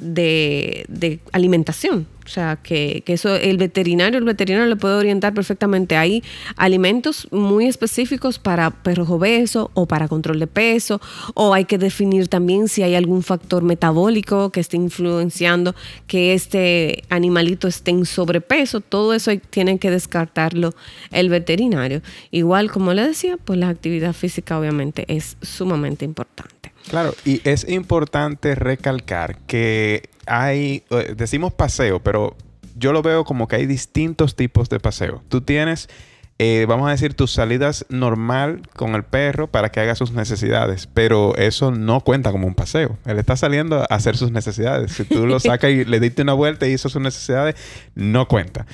de 0.00 1.20
alimentación. 1.32 2.06
O 2.30 2.32
sea, 2.32 2.54
que, 2.62 3.02
eso 3.06 3.34
el 3.34 3.56
veterinario, 3.56 4.16
el 4.16 4.24
veterinario 4.24 4.68
le 4.68 4.76
puede 4.76 4.94
orientar 4.94 5.34
perfectamente. 5.34 5.96
Hay 5.96 6.22
alimentos 6.54 7.26
muy 7.32 7.66
específicos 7.66 8.38
para 8.38 8.70
perros 8.70 9.10
obesos 9.10 9.68
o 9.74 9.86
para 9.86 10.06
control 10.06 10.38
de 10.38 10.46
peso, 10.46 11.00
o 11.34 11.54
hay 11.54 11.64
que 11.64 11.76
definir 11.76 12.28
también 12.28 12.68
si 12.68 12.84
hay 12.84 12.94
algún 12.94 13.24
factor 13.24 13.64
metabólico 13.64 14.50
que 14.50 14.60
esté 14.60 14.76
influenciando 14.76 15.74
que 16.06 16.32
este 16.34 17.02
animalito 17.08 17.66
esté 17.66 17.90
en 17.90 18.06
sobrepeso. 18.06 18.80
Todo 18.80 19.12
eso 19.12 19.32
tiene 19.50 19.80
que 19.80 19.90
descartarlo 19.90 20.72
el 21.10 21.30
veterinario. 21.30 22.00
Igual, 22.30 22.70
como 22.70 22.94
le 22.94 23.08
decía, 23.08 23.38
pues 23.44 23.58
la 23.58 23.70
actividad 23.70 24.12
física 24.12 24.56
obviamente 24.56 25.04
es 25.08 25.36
sumamente 25.42 26.04
importante. 26.04 26.59
Claro, 26.90 27.14
y 27.24 27.40
es 27.48 27.68
importante 27.68 28.56
recalcar 28.56 29.38
que 29.46 30.10
hay, 30.26 30.82
eh, 30.90 31.14
decimos 31.16 31.54
paseo, 31.54 32.00
pero 32.00 32.36
yo 32.74 32.92
lo 32.92 33.00
veo 33.00 33.22
como 33.24 33.46
que 33.46 33.54
hay 33.54 33.66
distintos 33.66 34.34
tipos 34.34 34.68
de 34.70 34.80
paseo. 34.80 35.22
Tú 35.28 35.40
tienes, 35.40 35.88
eh, 36.40 36.66
vamos 36.68 36.88
a 36.88 36.90
decir, 36.90 37.14
tus 37.14 37.30
salidas 37.30 37.86
normal 37.90 38.62
con 38.74 38.96
el 38.96 39.04
perro 39.04 39.46
para 39.46 39.70
que 39.70 39.78
haga 39.78 39.94
sus 39.94 40.10
necesidades, 40.10 40.88
pero 40.92 41.36
eso 41.36 41.70
no 41.70 42.00
cuenta 42.00 42.32
como 42.32 42.48
un 42.48 42.56
paseo. 42.56 42.98
Él 43.06 43.20
está 43.20 43.36
saliendo 43.36 43.82
a 43.82 43.84
hacer 43.84 44.16
sus 44.16 44.32
necesidades. 44.32 44.90
Si 44.90 45.04
tú 45.04 45.28
lo 45.28 45.38
sacas 45.40 45.70
y 45.70 45.84
le 45.84 46.00
diste 46.00 46.22
una 46.22 46.32
vuelta 46.32 46.66
y 46.66 46.72
hizo 46.72 46.88
sus 46.88 47.00
necesidades, 47.00 47.54
no 47.94 48.26
cuenta. 48.26 48.66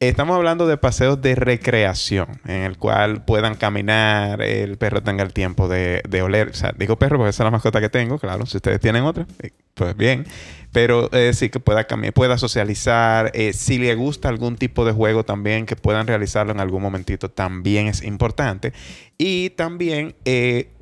Estamos 0.00 0.36
hablando 0.36 0.66
de 0.66 0.76
paseos 0.76 1.22
de 1.22 1.34
recreación, 1.34 2.40
en 2.46 2.62
el 2.62 2.76
cual 2.76 3.24
puedan 3.24 3.54
caminar, 3.54 4.42
el 4.42 4.76
perro 4.76 5.02
tenga 5.02 5.22
el 5.22 5.32
tiempo 5.32 5.68
de, 5.68 6.02
oler. 6.22 6.48
O 6.48 6.54
sea, 6.54 6.74
digo 6.76 6.98
perro 6.98 7.16
porque 7.16 7.30
esa 7.30 7.42
es 7.42 7.46
la 7.46 7.50
mascota 7.52 7.80
que 7.80 7.88
tengo, 7.88 8.18
claro. 8.18 8.44
Si 8.44 8.56
ustedes 8.56 8.80
tienen 8.80 9.04
otra, 9.04 9.26
eh, 9.40 9.50
pues 9.74 9.96
bien. 9.96 10.26
Pero 10.72 11.08
eh, 11.12 11.32
sí 11.32 11.48
que 11.48 11.60
pueda 11.60 11.84
caminar, 11.84 12.12
pueda 12.12 12.36
socializar. 12.38 13.30
Eh, 13.34 13.52
si 13.52 13.78
le 13.78 13.94
gusta 13.94 14.28
algún 14.28 14.56
tipo 14.56 14.84
de 14.84 14.92
juego 14.92 15.24
también, 15.24 15.64
que 15.64 15.76
puedan 15.76 16.08
realizarlo 16.08 16.52
en 16.52 16.60
algún 16.60 16.82
momentito, 16.82 17.30
también 17.30 17.86
es 17.86 18.02
importante. 18.02 18.72
Y 19.16 19.50
también 19.50 20.16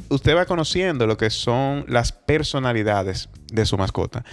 usted 0.08 0.34
va 0.34 0.46
conociendo 0.46 1.06
lo 1.06 1.18
que 1.18 1.28
son 1.28 1.84
las 1.86 2.12
personalidades 2.12 3.28
de 3.52 3.66
su 3.66 3.76
mascota. 3.76 4.24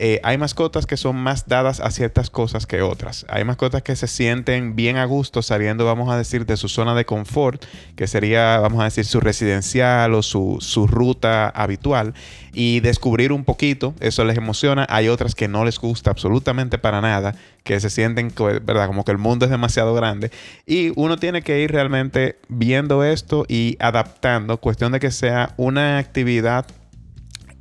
Eh, 0.00 0.20
hay 0.22 0.38
mascotas 0.38 0.86
que 0.86 0.96
son 0.96 1.16
más 1.16 1.48
dadas 1.48 1.80
a 1.80 1.90
ciertas 1.90 2.30
cosas 2.30 2.66
que 2.66 2.82
otras. 2.82 3.26
Hay 3.28 3.42
mascotas 3.42 3.82
que 3.82 3.96
se 3.96 4.06
sienten 4.06 4.76
bien 4.76 4.96
a 4.96 5.04
gusto 5.04 5.42
saliendo, 5.42 5.84
vamos 5.84 6.08
a 6.08 6.16
decir, 6.16 6.46
de 6.46 6.56
su 6.56 6.68
zona 6.68 6.94
de 6.94 7.04
confort, 7.04 7.64
que 7.96 8.06
sería, 8.06 8.60
vamos 8.60 8.80
a 8.80 8.84
decir, 8.84 9.04
su 9.04 9.18
residencial 9.18 10.14
o 10.14 10.22
su, 10.22 10.58
su 10.60 10.86
ruta 10.86 11.48
habitual, 11.48 12.14
y 12.52 12.78
descubrir 12.78 13.32
un 13.32 13.44
poquito, 13.44 13.92
eso 13.98 14.24
les 14.24 14.36
emociona. 14.38 14.86
Hay 14.88 15.08
otras 15.08 15.34
que 15.34 15.48
no 15.48 15.64
les 15.64 15.80
gusta 15.80 16.10
absolutamente 16.10 16.78
para 16.78 17.00
nada, 17.00 17.34
que 17.64 17.80
se 17.80 17.90
sienten, 17.90 18.32
¿verdad? 18.62 18.86
Como 18.86 19.04
que 19.04 19.10
el 19.10 19.18
mundo 19.18 19.46
es 19.46 19.50
demasiado 19.50 19.94
grande. 19.94 20.30
Y 20.64 20.92
uno 20.94 21.16
tiene 21.16 21.42
que 21.42 21.60
ir 21.60 21.72
realmente 21.72 22.38
viendo 22.48 23.02
esto 23.02 23.46
y 23.48 23.76
adaptando, 23.80 24.58
cuestión 24.58 24.92
de 24.92 25.00
que 25.00 25.10
sea 25.10 25.54
una 25.56 25.98
actividad 25.98 26.66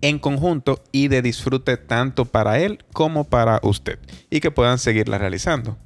en 0.01 0.19
conjunto 0.19 0.83
y 0.91 1.07
de 1.07 1.21
disfrute 1.21 1.77
tanto 1.77 2.25
para 2.25 2.59
él 2.59 2.83
como 2.93 3.23
para 3.23 3.59
usted 3.63 3.99
y 4.29 4.39
que 4.39 4.51
puedan 4.51 4.77
seguirla 4.77 5.17
realizando. 5.17 5.77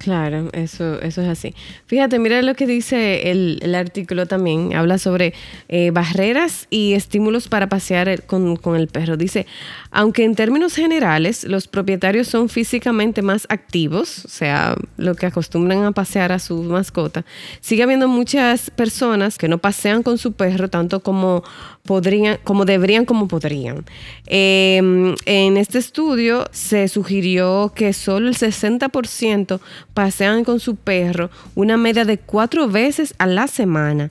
Claro, 0.00 0.48
eso, 0.54 0.98
eso 1.02 1.20
es 1.20 1.28
así. 1.28 1.54
Fíjate, 1.84 2.18
mira 2.18 2.40
lo 2.40 2.54
que 2.54 2.66
dice 2.66 3.30
el, 3.30 3.74
artículo 3.74 4.24
también. 4.24 4.74
Habla 4.74 4.96
sobre 4.96 5.34
eh, 5.68 5.90
barreras 5.90 6.66
y 6.70 6.94
estímulos 6.94 7.48
para 7.48 7.68
pasear 7.68 8.22
con, 8.22 8.56
con, 8.56 8.76
el 8.76 8.88
perro. 8.88 9.18
Dice, 9.18 9.46
aunque 9.90 10.24
en 10.24 10.34
términos 10.34 10.74
generales 10.74 11.44
los 11.44 11.68
propietarios 11.68 12.28
son 12.28 12.48
físicamente 12.48 13.20
más 13.20 13.46
activos, 13.50 14.24
o 14.24 14.28
sea, 14.28 14.74
lo 14.96 15.14
que 15.16 15.26
acostumbran 15.26 15.84
a 15.84 15.92
pasear 15.92 16.32
a 16.32 16.38
su 16.38 16.62
mascota, 16.62 17.26
sigue 17.60 17.82
habiendo 17.82 18.08
muchas 18.08 18.70
personas 18.70 19.36
que 19.36 19.48
no 19.48 19.58
pasean 19.58 20.02
con 20.02 20.16
su 20.16 20.32
perro 20.32 20.70
tanto 20.70 21.00
como 21.00 21.42
podrían, 21.84 22.38
como 22.44 22.64
deberían, 22.64 23.04
como 23.04 23.28
podrían. 23.28 23.84
Em, 24.26 25.14
en 25.26 25.56
este 25.56 25.78
estudio 25.78 26.46
se 26.52 26.88
sugirió 26.88 27.72
que 27.74 27.92
solo 27.92 28.28
el 28.28 28.36
60% 28.36 29.60
pasean 29.94 30.44
con 30.44 30.60
su 30.60 30.76
perro 30.76 31.30
una 31.54 31.76
media 31.76 32.04
de 32.04 32.18
cuatro 32.18 32.68
veces 32.68 33.14
a 33.18 33.26
la 33.26 33.46
semana 33.46 34.10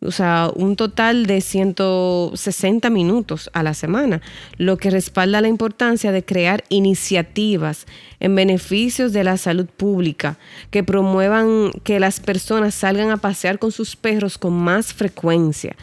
o 0.00 0.12
sea, 0.12 0.50
un 0.54 0.76
total 0.76 1.26
de 1.26 1.40
160 1.40 2.88
minutos 2.88 3.50
a 3.52 3.64
la 3.64 3.74
semana, 3.74 4.20
lo 4.56 4.76
que 4.76 4.90
respalda 4.90 5.40
la 5.40 5.48
importancia 5.48 6.12
de 6.12 6.24
crear 6.24 6.62
iniciativas 6.68 7.86
en 8.20 8.36
beneficios 8.36 9.12
de 9.12 9.24
la 9.24 9.36
salud 9.36 9.66
pública 9.66 10.38
que 10.70 10.84
promuevan 10.84 11.72
que 11.82 11.98
las 11.98 12.20
personas 12.20 12.76
salgan 12.76 13.10
a 13.10 13.16
pasear 13.16 13.58
con 13.58 13.72
sus 13.72 13.96
perros 13.96 14.38
con 14.38 14.52
más 14.52 14.94
frecuencia. 14.94 15.74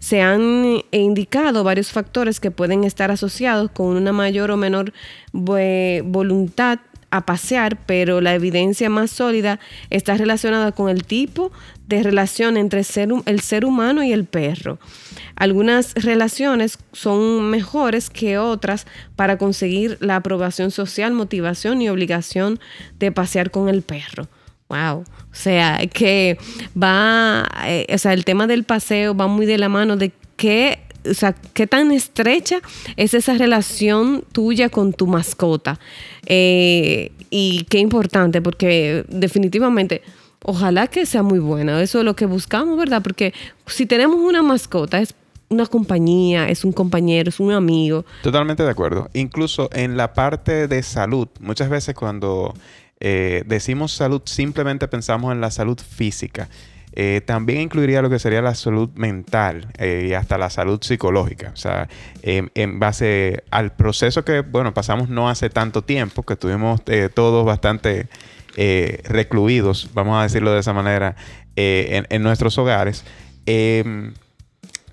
Se 0.00 0.20
han 0.20 0.82
indicado 0.90 1.62
varios 1.62 1.92
factores 1.92 2.40
que 2.40 2.50
pueden 2.50 2.82
estar 2.82 3.12
asociados 3.12 3.70
con 3.70 3.96
una 3.96 4.12
mayor 4.12 4.50
o 4.50 4.56
menor 4.56 4.92
voluntad 5.32 6.80
a 7.10 7.26
pasear, 7.26 7.76
pero 7.86 8.20
la 8.20 8.34
evidencia 8.34 8.88
más 8.88 9.10
sólida 9.10 9.60
está 9.90 10.16
relacionada 10.16 10.72
con 10.72 10.88
el 10.88 11.04
tipo 11.04 11.50
de 11.86 12.02
relación 12.02 12.56
entre 12.56 12.80
el 12.80 13.40
ser 13.40 13.64
humano 13.64 14.02
y 14.04 14.12
el 14.12 14.24
perro. 14.24 14.78
Algunas 15.34 15.94
relaciones 15.94 16.78
son 16.92 17.50
mejores 17.50 18.10
que 18.10 18.38
otras 18.38 18.86
para 19.16 19.38
conseguir 19.38 19.98
la 20.00 20.16
aprobación 20.16 20.70
social, 20.70 21.12
motivación 21.12 21.82
y 21.82 21.88
obligación 21.88 22.60
de 22.98 23.10
pasear 23.10 23.50
con 23.50 23.68
el 23.68 23.82
perro. 23.82 24.28
Wow. 24.68 25.00
O 25.00 25.34
sea, 25.34 25.80
que 25.92 26.38
va, 26.80 27.48
eh, 27.66 27.86
o 27.92 27.98
sea, 27.98 28.12
el 28.12 28.24
tema 28.24 28.46
del 28.46 28.62
paseo 28.62 29.16
va 29.16 29.26
muy 29.26 29.46
de 29.46 29.58
la 29.58 29.68
mano 29.68 29.96
de 29.96 30.12
qué 30.36 30.78
o 31.08 31.14
sea, 31.14 31.32
qué 31.32 31.66
tan 31.66 31.92
estrecha 31.92 32.60
es 32.96 33.14
esa 33.14 33.34
relación 33.34 34.24
tuya 34.32 34.68
con 34.68 34.92
tu 34.92 35.06
mascota. 35.06 35.78
Eh, 36.26 37.12
y 37.30 37.64
qué 37.64 37.78
importante, 37.78 38.42
porque 38.42 39.04
definitivamente, 39.08 40.02
ojalá 40.42 40.88
que 40.88 41.06
sea 41.06 41.22
muy 41.22 41.38
buena. 41.38 41.80
Eso 41.82 42.00
es 42.00 42.04
lo 42.04 42.16
que 42.16 42.26
buscamos, 42.26 42.76
¿verdad? 42.78 43.02
Porque 43.02 43.32
si 43.66 43.86
tenemos 43.86 44.18
una 44.18 44.42
mascota, 44.42 45.00
es 45.00 45.14
una 45.48 45.66
compañía, 45.66 46.48
es 46.48 46.64
un 46.64 46.72
compañero, 46.72 47.28
es 47.28 47.40
un 47.40 47.52
amigo. 47.52 48.04
Totalmente 48.22 48.62
de 48.62 48.70
acuerdo. 48.70 49.10
Incluso 49.14 49.68
en 49.72 49.96
la 49.96 50.14
parte 50.14 50.68
de 50.68 50.82
salud, 50.82 51.28
muchas 51.40 51.68
veces 51.68 51.94
cuando 51.94 52.54
eh, 53.00 53.42
decimos 53.46 53.92
salud, 53.92 54.22
simplemente 54.24 54.86
pensamos 54.86 55.32
en 55.32 55.40
la 55.40 55.50
salud 55.50 55.78
física. 55.78 56.48
Eh, 56.92 57.20
también 57.24 57.60
incluiría 57.60 58.02
lo 58.02 58.10
que 58.10 58.18
sería 58.18 58.42
la 58.42 58.54
salud 58.54 58.90
mental 58.94 59.68
eh, 59.78 60.06
y 60.08 60.14
hasta 60.14 60.38
la 60.38 60.50
salud 60.50 60.80
psicológica. 60.82 61.50
O 61.52 61.56
sea, 61.56 61.88
en 62.22 62.80
base 62.80 63.44
al 63.50 63.72
proceso 63.72 64.24
que, 64.24 64.40
bueno, 64.40 64.74
pasamos 64.74 65.08
no 65.08 65.28
hace 65.28 65.50
tanto 65.50 65.82
tiempo, 65.82 66.22
que 66.22 66.34
estuvimos 66.34 66.80
eh, 66.86 67.08
todos 67.12 67.44
bastante 67.44 68.08
recluidos, 69.04 69.90
vamos 69.94 70.18
a 70.18 70.24
decirlo 70.24 70.52
de 70.52 70.60
esa 70.60 70.74
manera, 70.74 71.16
en, 71.56 72.22
nuestros 72.22 72.58
hogares, 72.58 73.04
em, 73.46 74.12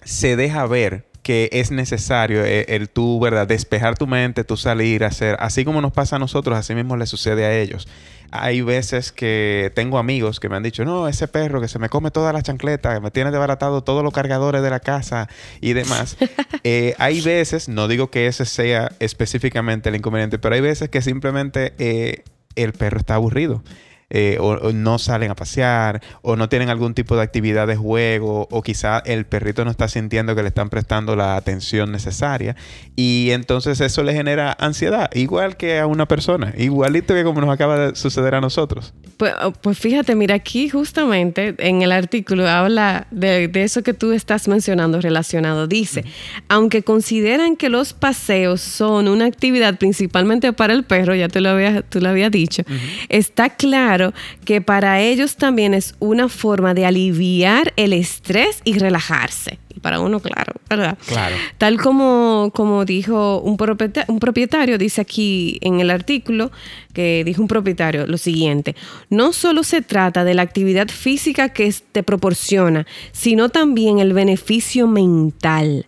se 0.04 0.38
deja 0.38 0.66
ver 0.68 1.06
que 1.22 1.50
es 1.52 1.72
necesario 1.72 2.46
el, 2.46 2.88
tú, 2.88 3.20
¿verdad? 3.20 3.46
Despejar 3.46 3.98
tu 3.98 4.08
mente, 4.08 4.46
tú 4.46 4.56
salir 4.56 5.04
hacer, 5.04 5.36
así 5.42 5.66
como 5.66 5.82
nos 5.82 5.92
pasa 5.92 6.16
a 6.16 6.20
nosotros, 6.20 6.58
así 6.58 6.76
mismo 6.76 6.96
le 6.96 7.08
sucede 7.08 7.46
a 7.46 7.58
ellos 7.58 7.90
hay 8.32 8.62
veces 8.62 9.12
que 9.12 9.72
tengo 9.76 9.98
amigos 9.98 10.40
que 10.40 10.50
me 10.50 10.56
han 10.56 10.64
dicho, 10.64 10.86
no, 10.86 11.08
ese 11.08 11.28
perro 11.28 11.62
que 11.62 11.68
se 11.68 11.80
me 11.80 11.90
come 11.90 12.12
todas 12.12 12.34
las 12.34 12.44
chancletas, 12.44 13.02
me 13.02 13.12
tiene 13.12 13.32
desbaratado 13.32 13.84
todos 13.84 14.04
los 14.04 14.14
cargadores 14.14 14.62
de 14.62 14.70
la 14.70 14.80
casa 14.80 15.28
y 15.62 15.74
demás. 15.74 16.18
Eh, 16.64 16.96
hay 16.98 17.22
veces, 17.22 17.70
no 17.70 17.88
digo 17.88 18.10
que 18.10 18.28
ese 18.28 18.44
sea 18.44 18.92
específicamente 19.00 19.88
el 19.88 19.96
inconveniente, 19.96 20.38
pero 20.38 20.56
hay 20.56 20.60
veces 20.60 20.90
que 20.90 21.02
simplemente 21.02 21.74
eh, 21.78 22.24
el 22.56 22.74
perro 22.74 22.98
está 22.98 23.16
aburrido. 23.16 23.64
Eh, 24.10 24.38
o, 24.40 24.72
no 24.72 25.00
salen 25.00 25.32
a 25.32 25.36
pasear, 25.36 26.02
o 26.22 26.38
no 26.38 26.48
tienen 26.48 26.70
algún 26.70 26.94
tipo 26.94 27.18
de 27.18 27.24
actividad 27.24 27.68
de 27.68 27.76
juego, 27.76 28.48
o 28.50 28.62
quizá 28.62 29.00
el 29.00 29.26
perrito 29.26 29.66
no 29.66 29.72
está 29.72 29.90
sintiendo 29.90 30.34
que 30.34 30.44
le 30.44 30.48
están 30.48 30.70
prestando 30.70 31.18
la 31.18 31.36
atención 31.36 31.92
necesaria, 31.92 32.56
y 32.96 33.32
entonces 33.32 33.82
eso 33.82 34.04
le 34.04 34.14
genera 34.14 34.56
ansiedad, 34.60 35.10
igual 35.14 35.58
que 35.58 35.80
a 35.80 35.88
una 35.88 36.06
persona, 36.06 36.54
igualito 36.58 37.14
que 37.14 37.26
como 37.26 37.42
nos 37.42 37.50
acaba 37.50 37.78
de 37.78 37.96
suceder 37.98 38.34
a 38.36 38.40
nosotros. 38.40 38.94
Pues, 39.18 39.34
oh, 39.44 39.52
pues 39.52 39.78
fíjate, 39.78 40.16
mira, 40.16 40.36
aquí 40.36 40.70
justamente 40.70 41.56
en 41.58 41.82
el 41.82 41.92
artículo 41.92 42.48
habla 42.48 43.08
de, 43.12 43.52
eso 43.56 43.84
que 43.84 43.94
tú 43.94 44.14
estás 44.14 44.48
mencionando 44.48 45.02
relacionado. 45.02 45.68
Dice, 45.68 46.06
aunque 46.48 46.84
consideran 46.84 47.58
que 47.58 47.68
los 47.68 47.94
paseos 47.94 48.62
son 48.62 49.10
una 49.10 49.26
actividad 49.26 49.78
principalmente 49.78 50.54
para 50.54 50.74
el 50.74 50.84
perro, 50.84 51.14
ya 51.16 51.28
te 51.28 51.42
lo 51.42 51.50
había, 51.50 51.82
tú 51.82 52.00
lo 52.00 52.10
habías 52.10 52.32
dicho, 52.32 52.64
está 53.10 53.50
claro 53.50 53.97
que 54.46 54.62
para 54.62 55.02
ellos 55.02 55.36
también 55.36 55.74
es 55.74 55.96
una 56.00 56.30
forma 56.30 56.74
de 56.74 56.86
aliviar 56.86 57.74
el 57.76 57.94
estrés 57.94 58.62
y 58.64 58.78
relajarse. 58.78 59.60
Y 59.76 59.80
para 59.80 60.00
uno, 60.00 60.20
claro, 60.20 60.54
¿verdad? 60.70 60.98
Claro. 61.06 61.36
Tal 61.60 61.78
como, 61.78 62.52
como 62.54 62.84
dijo 62.84 63.40
un 63.42 63.58
propietario, 63.58 64.12
un 64.12 64.20
propietario, 64.20 64.78
dice 64.80 65.02
aquí 65.02 65.60
en 65.62 65.80
el 65.80 65.92
artículo, 65.92 66.52
que 66.94 67.24
dijo 67.24 67.44
un 67.44 67.48
propietario 67.48 68.08
lo 68.08 68.18
siguiente, 68.18 68.76
no 69.12 69.34
solo 69.34 69.64
se 69.64 69.84
trata 69.84 70.24
de 70.24 70.34
la 70.34 70.42
actividad 70.42 70.88
física 70.88 71.50
que 71.50 71.72
te 71.92 72.02
proporciona, 72.02 72.88
sino 73.12 73.50
también 73.50 74.00
el 74.00 74.14
beneficio 74.14 74.88
mental. 74.88 75.86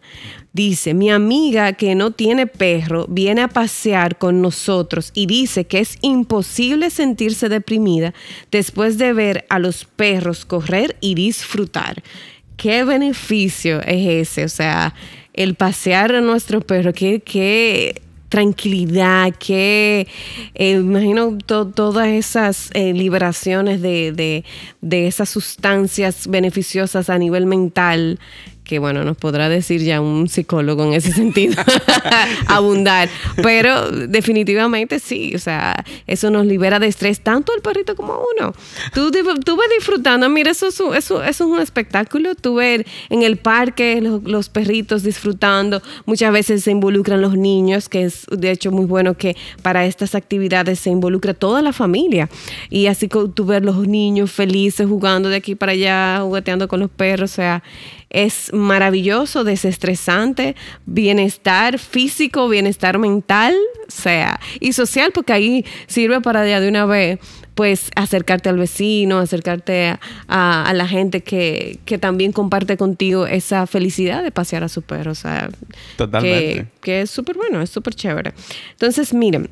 Dice, 0.52 0.96
mi 0.96 1.12
amiga 1.12 1.74
que 1.74 1.94
no 1.94 2.10
tiene 2.10 2.48
perro 2.48 3.06
viene 3.08 3.42
a 3.42 3.48
pasear 3.50 4.18
con 4.18 4.42
nosotros 4.42 5.12
y 5.14 5.28
dice 5.28 5.66
que 5.66 5.80
es 5.80 6.00
imposible 6.02 6.90
sentirse 6.90 7.50
deprimida 7.50 8.16
después 8.50 8.98
de 8.98 9.14
ver 9.14 9.46
a 9.50 9.60
los 9.60 9.86
perros 9.86 10.46
correr 10.46 10.98
y 11.02 11.14
disfrutar. 11.14 12.02
¿Qué 12.58 12.84
beneficio 12.84 13.80
es 13.82 14.30
ese? 14.30 14.44
O 14.46 14.50
sea, 14.50 14.96
el 15.34 15.54
pasear 15.54 16.16
a 16.16 16.22
nuestro 16.22 16.62
perro, 16.62 16.94
qué, 16.94 18.02
tranquilidad, 18.28 19.34
qué, 19.40 20.08
eh, 20.56 20.72
imagino 20.72 21.38
todas 21.38 22.08
esas 22.08 22.70
eh, 22.74 22.94
liberaciones 22.94 23.82
de, 23.82 24.44
de, 24.82 25.08
esas 25.08 25.30
sustancias 25.30 26.28
beneficiosas 26.28 27.10
a 27.10 27.18
nivel 27.18 27.46
mental 27.46 28.20
que 28.70 28.78
bueno, 28.78 29.04
nos 29.04 29.18
podrá 29.18 29.50
decir 29.50 29.82
ya 29.82 30.00
un 30.00 30.30
psicólogo 30.30 30.86
en 30.86 30.94
ese 30.94 31.12
sentido, 31.12 31.56
abundar. 32.46 33.10
Pero 33.42 33.90
definitivamente 33.90 35.00
sí, 35.00 35.34
o 35.34 35.40
sea, 35.40 35.84
eso 36.06 36.30
nos 36.30 36.46
libera 36.46 36.78
de 36.78 36.86
estrés 36.86 37.22
tanto 37.22 37.52
el 37.56 37.64
perrito 37.64 37.96
como 37.96 38.20
uno. 38.38 38.54
Tú, 38.94 39.10
tú 39.10 39.58
vas 39.58 39.66
disfrutando, 39.76 40.30
mira, 40.30 40.52
eso, 40.52 40.68
eso, 40.68 40.94
eso, 40.94 41.24
es 41.24 41.42
un 41.42 41.60
espectáculo, 41.60 42.36
tú 42.36 42.56
ves 42.56 42.86
en 43.10 43.24
el 43.24 43.38
parque 43.38 44.02
los, 44.02 44.22
los, 44.26 44.50
perritos 44.50 45.02
disfrutando, 45.02 45.82
muchas 46.06 46.32
veces 46.32 46.64
se 46.64 46.70
involucran 46.70 47.22
los 47.22 47.36
niños, 47.36 47.90
que 47.90 48.04
es 48.04 48.28
de 48.30 48.52
hecho 48.52 48.70
muy 48.70 48.86
bueno 48.86 49.16
que 49.16 49.36
para 49.64 49.88
estas 49.88 50.14
actividades 50.14 50.80
se 50.80 50.92
involucra 50.92 51.34
toda 51.34 51.64
la 51.64 51.74
familia. 51.74 52.30
Y 52.70 52.86
así 52.86 53.08
tú 53.08 53.46
ves 53.46 53.64
los 53.64 53.88
niños 53.88 54.32
felices 54.32 54.88
jugando 54.88 55.28
de 55.28 55.38
aquí 55.38 55.56
para 55.56 55.72
allá, 55.72 56.20
jugueteando 56.22 56.68
con 56.68 56.82
los 56.82 56.92
perros, 56.92 57.32
o 57.32 57.34
sea, 57.34 57.64
es 58.10 58.52
maravilloso, 58.54 59.44
desestresante, 59.44 60.56
bienestar 60.86 61.78
físico, 61.80 62.50
bienestar 62.50 62.98
mental, 62.98 63.54
sea, 63.88 64.40
y 64.60 64.74
social, 64.74 65.12
porque 65.14 65.34
ahí 65.34 65.66
sirve 65.88 66.22
para 66.22 66.48
ya 66.48 66.60
de 66.60 66.70
una 66.70 66.86
vez 66.86 67.20
pues 67.60 67.92
acercarte 67.98 68.48
al 68.48 68.58
vecino, 68.58 69.20
acercarte 69.20 70.00
a, 70.30 70.72
la 70.74 70.88
gente 70.88 71.20
que, 71.20 71.78
también 72.00 72.32
comparte 72.32 72.78
contigo 72.78 73.28
esa 73.28 73.68
felicidad 73.68 74.24
de 74.24 74.32
pasear 74.32 74.64
a 74.64 74.70
su 74.70 74.82
perro. 74.82 75.12
O 75.12 75.16
sea, 75.16 75.50
Totalmente. 75.98 76.68
Que, 76.80 77.02
es 77.02 77.12
súper 77.12 77.36
bueno, 77.36 77.62
es 77.62 77.70
súper 77.70 77.96
chévere. 77.96 78.34
Entonces, 78.72 79.14
miren, 79.14 79.50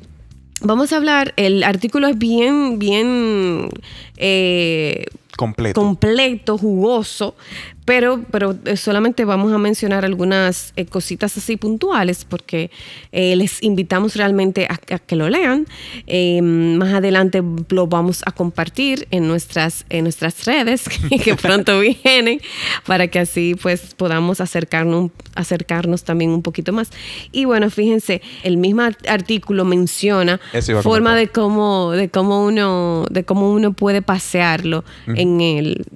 vamos 0.62 0.94
a 0.94 0.96
hablar, 0.96 1.34
el 1.36 1.62
artículo 1.62 2.06
es 2.06 2.16
bien, 2.16 2.78
bien... 2.78 3.68
Eh, 4.16 5.04
completo. 5.38 5.80
Completo, 5.80 6.58
jugoso, 6.58 7.36
pero, 7.84 8.22
pero 8.30 8.54
eh, 8.64 8.76
solamente 8.76 9.24
vamos 9.24 9.52
a 9.52 9.56
mencionar 9.56 10.04
algunas 10.04 10.72
eh, 10.74 10.84
cositas 10.84 11.38
así 11.38 11.56
puntuales 11.56 12.26
porque 12.26 12.70
eh, 13.12 13.36
les 13.36 13.62
invitamos 13.62 14.16
realmente 14.16 14.66
a, 14.68 14.76
que 14.76 15.16
lo 15.16 15.30
lean. 15.30 15.66
más 16.76 16.92
adelante 16.92 17.40
lo 17.70 17.86
vamos 17.86 18.22
a 18.26 18.32
compartir 18.32 19.06
en 19.12 19.28
nuestras, 19.28 19.86
en 19.90 20.02
nuestras 20.02 20.44
redes 20.44 20.84
que 21.24 21.36
pronto 21.36 21.78
vienen 22.04 22.40
para 22.84 23.06
que 23.06 23.20
así 23.20 23.54
pues 23.54 23.94
podamos 23.94 24.40
acercarnos, 24.40 25.12
acercarnos 25.36 26.02
también 26.02 26.32
un 26.32 26.42
poquito 26.42 26.72
más. 26.72 26.90
Y 27.30 27.44
bueno, 27.44 27.70
fíjense, 27.70 28.22
el 28.42 28.56
mismo 28.56 28.82
artículo 28.82 29.64
menciona 29.64 30.40
forma 30.82 31.14
de 31.14 31.28
cómo, 31.28 31.92
de 31.92 32.08
cómo 32.10 32.44
uno, 32.44 33.06
de 33.08 33.24
cómo 33.24 33.52
uno 33.52 33.72
puede 33.72 34.02
pasearlo 34.02 34.84
en 35.06 35.27
el 35.40 35.86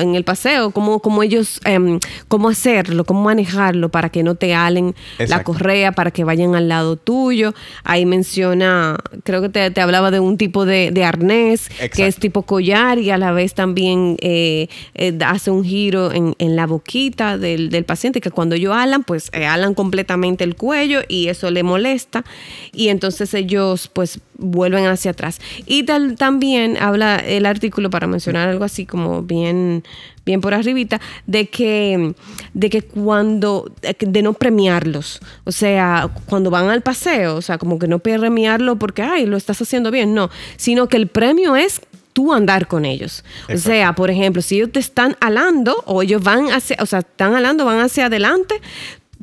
en 0.00 0.14
el 0.14 0.24
paseo, 0.24 0.70
cómo, 0.70 1.00
cómo 1.00 1.22
ellos, 1.22 1.60
em, 1.64 1.98
cómo 2.28 2.48
hacerlo, 2.48 3.04
cómo 3.04 3.22
manejarlo 3.22 3.90
para 3.90 4.08
que 4.08 4.22
no 4.22 4.34
te 4.34 4.54
alen 4.54 4.94
la 5.18 5.42
correa, 5.42 5.92
para 5.92 6.10
que 6.10 6.24
vayan 6.24 6.54
al 6.54 6.68
lado 6.68 6.96
tuyo. 6.96 7.54
Ahí 7.84 8.06
menciona, 8.06 8.96
creo 9.24 9.42
que 9.42 9.48
te, 9.48 9.80
hablaba 9.80 10.10
de 10.10 10.20
un 10.20 10.38
tipo 10.38 10.64
de, 10.64 10.92
arnés 11.04 11.68
que 11.94 12.06
es 12.06 12.16
tipo 12.16 12.42
collar 12.42 12.98
y 12.98 13.10
a 13.10 13.18
la 13.18 13.32
vez 13.32 13.54
también 13.54 14.16
eh, 14.20 14.68
eh, 14.94 15.16
hace 15.24 15.50
un 15.50 15.62
giro 15.62 16.10
en, 16.12 16.34
la 16.56 16.66
boquita 16.66 17.38
del, 17.38 17.84
paciente, 17.84 18.20
que 18.20 18.30
cuando 18.30 18.54
ellos 18.54 18.74
alan, 18.74 19.04
pues 19.04 19.30
eh, 19.32 19.44
alan 19.44 19.74
completamente 19.74 20.42
el 20.44 20.56
cuello 20.56 21.00
y 21.06 21.28
eso 21.28 21.50
le 21.50 21.62
molesta. 21.62 22.24
Y 22.72 22.88
entonces 22.88 23.34
ellos 23.34 23.88
pues 23.92 24.20
vuelven 24.38 24.86
hacia 24.86 25.12
atrás. 25.12 25.40
Y 25.66 25.84
tal, 25.84 26.16
también 26.16 26.76
habla 26.78 27.16
el 27.16 27.46
artículo 27.46 27.90
para 27.90 28.06
mencionar 28.06 28.48
algo 28.48 28.64
así 28.64 28.86
como 28.86 29.22
bien 29.22 29.84
bien 30.24 30.40
por 30.40 30.54
arribita 30.54 31.00
de 31.26 31.48
que 31.48 32.14
de 32.52 32.70
que 32.70 32.82
cuando 32.82 33.72
de 33.98 34.22
no 34.22 34.34
premiarlos, 34.34 35.20
o 35.44 35.52
sea, 35.52 36.10
cuando 36.26 36.50
van 36.50 36.68
al 36.68 36.82
paseo, 36.82 37.36
o 37.36 37.42
sea, 37.42 37.58
como 37.58 37.78
que 37.78 37.86
no 37.86 38.00
premiarlo 38.00 38.76
porque 38.76 39.02
ay, 39.02 39.26
lo 39.26 39.36
estás 39.36 39.62
haciendo 39.62 39.90
bien, 39.90 40.14
no, 40.14 40.30
sino 40.56 40.88
que 40.88 40.96
el 40.96 41.06
premio 41.06 41.54
es 41.54 41.80
tú 42.12 42.32
andar 42.32 42.66
con 42.66 42.84
ellos. 42.84 43.24
O 43.52 43.58
sea, 43.58 43.94
por 43.94 44.10
ejemplo, 44.10 44.42
si 44.42 44.56
ellos 44.56 44.72
te 44.72 44.80
están 44.80 45.16
alando 45.20 45.82
o 45.86 46.02
ellos 46.02 46.22
van 46.22 46.50
hacia, 46.50 46.78
o 46.80 46.86
sea, 46.86 47.00
están 47.00 47.34
alando, 47.34 47.64
van 47.64 47.80
hacia 47.80 48.06
adelante, 48.06 48.60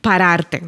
pararte 0.02 0.62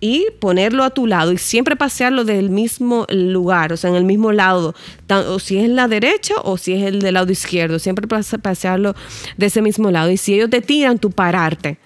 y 0.00 0.26
ponerlo 0.40 0.84
a 0.84 0.90
tu 0.90 1.06
lado 1.06 1.32
y 1.32 1.38
siempre 1.38 1.76
pasearlo 1.76 2.24
del 2.24 2.50
mismo 2.50 3.06
lugar, 3.10 3.72
o 3.72 3.76
sea, 3.76 3.90
en 3.90 3.96
el 3.96 4.04
mismo 4.04 4.32
lado, 4.32 4.74
o 5.08 5.38
si 5.38 5.58
es 5.58 5.68
la 5.68 5.88
derecha 5.88 6.34
o 6.42 6.58
si 6.58 6.74
es 6.74 6.84
el 6.84 7.00
del 7.00 7.14
lado 7.14 7.32
izquierdo, 7.32 7.78
siempre 7.78 8.06
pasearlo 8.06 8.94
de 9.36 9.46
ese 9.46 9.62
mismo 9.62 9.90
lado. 9.90 10.10
Y 10.10 10.16
si 10.16 10.34
ellos 10.34 10.50
te 10.50 10.60
tiran, 10.60 10.98
tú 10.98 11.10
pararte, 11.10 11.78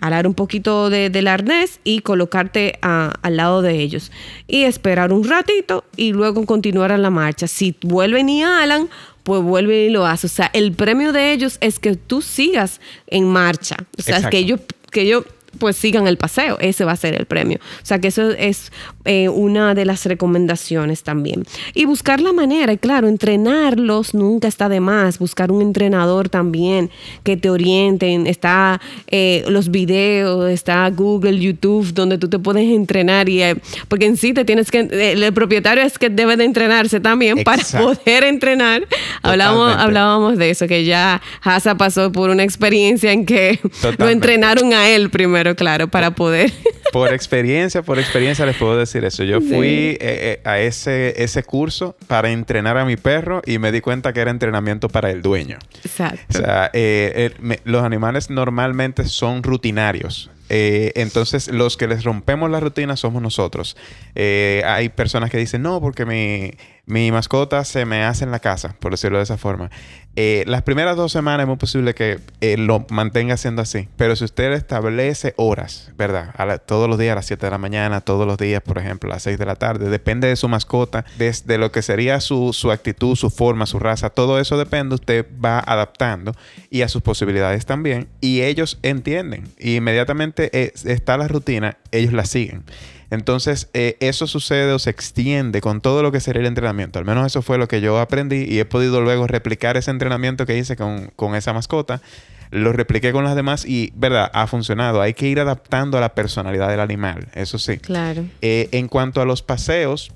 alar 0.00 0.26
un 0.26 0.34
poquito 0.34 0.90
de, 0.90 1.10
del 1.10 1.28
arnés 1.28 1.80
y 1.84 2.00
colocarte 2.00 2.78
al 2.82 3.36
lado 3.36 3.62
de 3.62 3.80
ellos. 3.80 4.12
Y 4.46 4.64
esperar 4.64 5.12
un 5.12 5.24
ratito 5.24 5.84
y 5.96 6.12
luego 6.12 6.46
continuar 6.46 6.92
a 6.92 6.98
la 6.98 7.10
marcha. 7.10 7.46
Si 7.46 7.74
vuelven 7.82 8.28
y 8.28 8.42
alan, 8.42 8.88
pues 9.22 9.42
vuelve 9.42 9.86
y 9.86 9.90
lo 9.90 10.06
hace. 10.06 10.26
O 10.26 10.30
sea, 10.30 10.50
el 10.52 10.72
premio 10.72 11.12
de 11.12 11.32
ellos 11.32 11.58
es 11.60 11.78
que 11.78 11.96
tú 11.96 12.22
sigas 12.22 12.80
en 13.06 13.24
marcha. 13.24 13.76
O 13.98 14.02
sea, 14.02 14.18
es 14.18 14.26
que 14.28 14.38
ellos, 14.38 14.60
que 14.90 15.02
ellos 15.02 15.24
pues 15.58 15.76
sigan 15.76 16.06
el 16.06 16.16
paseo. 16.16 16.58
Ese 16.60 16.84
va 16.84 16.92
a 16.92 16.96
ser 16.96 17.14
el 17.14 17.26
premio. 17.26 17.58
O 17.58 17.86
sea 17.86 18.00
que 18.00 18.08
eso 18.08 18.30
es 18.30 18.72
eh, 19.04 19.28
una 19.28 19.74
de 19.74 19.84
las 19.84 20.06
recomendaciones 20.06 21.02
también. 21.02 21.44
Y 21.74 21.84
buscar 21.84 22.20
la 22.20 22.32
manera, 22.32 22.72
y 22.72 22.78
claro, 22.78 23.08
entrenarlos 23.08 24.14
nunca 24.14 24.48
está 24.48 24.68
de 24.68 24.80
más. 24.80 25.18
Buscar 25.18 25.50
un 25.50 25.62
entrenador 25.62 26.28
también 26.28 26.90
que 27.24 27.36
te 27.36 27.50
orienten. 27.50 28.26
Está 28.26 28.80
eh, 29.08 29.44
los 29.48 29.70
videos, 29.70 30.50
está 30.50 30.88
Google, 30.90 31.38
YouTube, 31.38 31.92
donde 31.92 32.18
tú 32.18 32.28
te 32.28 32.38
puedes 32.38 32.70
entrenar. 32.70 33.28
y 33.28 33.42
eh, 33.42 33.56
Porque 33.88 34.06
en 34.06 34.16
sí 34.16 34.32
te 34.32 34.44
tienes 34.44 34.70
que... 34.70 34.80
el 34.80 35.32
propietario 35.32 35.84
es 35.84 35.98
que 35.98 36.10
debe 36.10 36.36
de 36.36 36.44
entrenarse 36.44 37.00
también 37.00 37.42
para 37.44 37.62
poder 37.64 38.24
entrenar. 38.24 38.86
Hablábamos, 39.22 39.76
hablábamos 39.76 40.38
de 40.38 40.50
eso, 40.50 40.66
que 40.66 40.84
ya 40.84 41.20
Hasa 41.42 41.76
pasó 41.76 42.12
por 42.12 42.30
una 42.30 42.42
experiencia 42.42 43.12
en 43.12 43.26
que 43.26 43.60
lo 43.98 44.08
entrenaron 44.08 44.72
a 44.72 44.88
él 44.88 45.10
primero 45.10 45.47
claro, 45.56 45.88
para 45.88 46.12
poder. 46.12 46.52
Por 46.92 47.12
experiencia, 47.12 47.82
por 47.82 47.98
experiencia 47.98 48.46
les 48.46 48.56
puedo 48.56 48.78
decir 48.78 49.04
eso. 49.04 49.22
Yo 49.22 49.42
fui 49.42 49.68
eh, 49.68 49.98
eh, 50.00 50.40
a 50.44 50.58
ese, 50.58 51.22
ese 51.22 51.42
curso 51.42 51.94
para 52.06 52.30
entrenar 52.30 52.78
a 52.78 52.86
mi 52.86 52.96
perro 52.96 53.42
y 53.44 53.58
me 53.58 53.72
di 53.72 53.82
cuenta 53.82 54.14
que 54.14 54.20
era 54.20 54.30
entrenamiento 54.30 54.88
para 54.88 55.10
el 55.10 55.20
dueño. 55.20 55.58
Exacto. 55.84 56.18
O 56.30 56.32
sea, 56.32 56.70
eh, 56.72 57.30
los 57.64 57.82
animales 57.82 58.30
normalmente 58.30 59.04
son 59.04 59.42
rutinarios. 59.42 60.30
entonces, 60.48 61.48
los 61.48 61.76
que 61.76 61.86
les 61.88 62.04
rompemos 62.04 62.50
la 62.50 62.58
rutina 62.58 62.96
somos 62.96 63.20
nosotros. 63.20 63.76
hay 64.16 64.88
personas 64.88 65.30
que 65.30 65.36
dicen, 65.36 65.60
no, 65.60 65.82
porque 65.82 66.06
mi, 66.06 66.52
mi 66.88 67.12
mascota 67.12 67.64
se 67.64 67.84
me 67.84 68.02
hace 68.04 68.24
en 68.24 68.30
la 68.30 68.40
casa, 68.40 68.74
por 68.80 68.92
decirlo 68.92 69.18
de 69.18 69.24
esa 69.24 69.36
forma. 69.36 69.70
Eh, 70.16 70.42
las 70.48 70.62
primeras 70.62 70.96
dos 70.96 71.12
semanas 71.12 71.44
es 71.44 71.46
muy 71.46 71.58
posible 71.58 71.94
que 71.94 72.18
eh, 72.40 72.56
lo 72.56 72.86
mantenga 72.88 73.36
siendo 73.36 73.62
así. 73.62 73.88
Pero 73.96 74.16
si 74.16 74.24
usted 74.24 74.52
establece 74.52 75.34
horas, 75.36 75.92
¿verdad? 75.96 76.34
todos 76.66 76.88
los 76.88 76.98
días 76.98 77.12
a 77.12 77.16
las 77.16 77.26
7 77.26 77.46
de 77.46 77.50
la 77.50 77.58
mañana, 77.58 78.00
todos 78.00 78.26
los 78.26 78.38
días, 78.38 78.62
por 78.62 78.78
ejemplo, 78.78 79.12
a 79.12 79.14
las 79.14 79.22
6 79.22 79.38
de 79.38 79.46
la 79.46 79.54
tarde, 79.54 79.90
depende 79.90 80.26
de 80.26 80.34
su 80.34 80.48
mascota, 80.48 81.04
desde 81.18 81.56
lo 81.58 81.70
que 81.70 81.82
sería 81.82 82.20
su, 82.20 82.52
actitud, 82.72 83.14
su 83.14 83.30
forma, 83.30 83.66
su 83.66 83.78
raza, 83.78 84.10
todo 84.10 84.40
eso 84.40 84.56
depende, 84.58 84.96
usted 84.96 85.26
va 85.44 85.60
adaptando 85.60 86.32
y 86.68 86.82
a 86.82 86.88
sus 86.88 87.02
posibilidades 87.02 87.64
también. 87.64 88.08
Y 88.20 88.40
ellos 88.40 88.78
entienden. 88.82 89.44
Y 89.58 89.76
inmediatamente 89.76 90.72
está 90.84 91.16
la 91.16 91.28
rutina, 91.28 91.76
ellos 91.92 92.12
la 92.12 92.24
siguen. 92.24 92.64
Entonces, 93.10 93.70
eh, 93.72 93.96
eso 94.00 94.26
sucede 94.26 94.72
o 94.72 94.78
se 94.78 94.90
extiende 94.90 95.60
con 95.60 95.80
todo 95.80 96.02
lo 96.02 96.12
que 96.12 96.20
sería 96.20 96.40
el 96.40 96.46
entrenamiento. 96.46 96.98
Al 96.98 97.04
menos 97.04 97.26
eso 97.26 97.40
fue 97.42 97.56
lo 97.58 97.68
que 97.68 97.80
yo 97.80 97.98
aprendí 97.98 98.44
y 98.44 98.58
he 98.58 98.64
podido 98.64 99.00
luego 99.00 99.26
replicar 99.26 99.76
ese 99.76 99.90
entrenamiento 99.90 100.44
que 100.44 100.58
hice 100.58 100.76
con, 100.76 101.34
esa 101.34 101.52
mascota. 101.52 102.02
Lo 102.50 102.72
repliqué 102.72 103.12
con 103.12 103.24
las 103.24 103.36
demás 103.36 103.64
y, 103.66 103.92
¿verdad? 103.94 104.30
Ha 104.32 104.46
funcionado. 104.46 105.00
Hay 105.00 105.14
que 105.14 105.26
ir 105.26 105.40
adaptando 105.40 105.98
a 105.98 106.00
la 106.00 106.14
personalidad 106.14 106.68
del 106.68 106.80
animal, 106.80 107.28
eso 107.34 107.58
sí. 107.58 107.78
Claro. 107.78 108.24
Eh, 108.42 108.68
en 108.72 108.88
cuanto 108.88 109.20
a 109.20 109.24
los 109.24 109.42
paseos, 109.42 110.12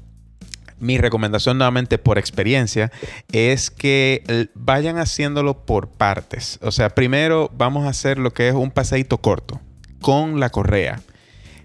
mi 0.79 0.99
recomendación 0.99 1.59
nuevamente 1.59 1.97
por 1.97 2.19
experiencia 2.19 2.91
es 3.31 3.71
que 3.71 4.49
vayan 4.55 4.99
haciéndolo 4.99 5.65
por 5.65 5.89
partes. 5.89 6.59
O 6.61 6.73
sea, 6.73 6.91
primero 6.91 7.51
vamos 7.57 7.87
a 7.87 7.91
hacer 7.91 8.19
lo 8.19 8.33
que 8.33 8.49
es 8.49 8.55
un 8.55 8.71
paseíto 8.71 9.19
corto 9.19 9.61
con 10.01 10.41
la 10.41 10.51
correa. 10.51 11.01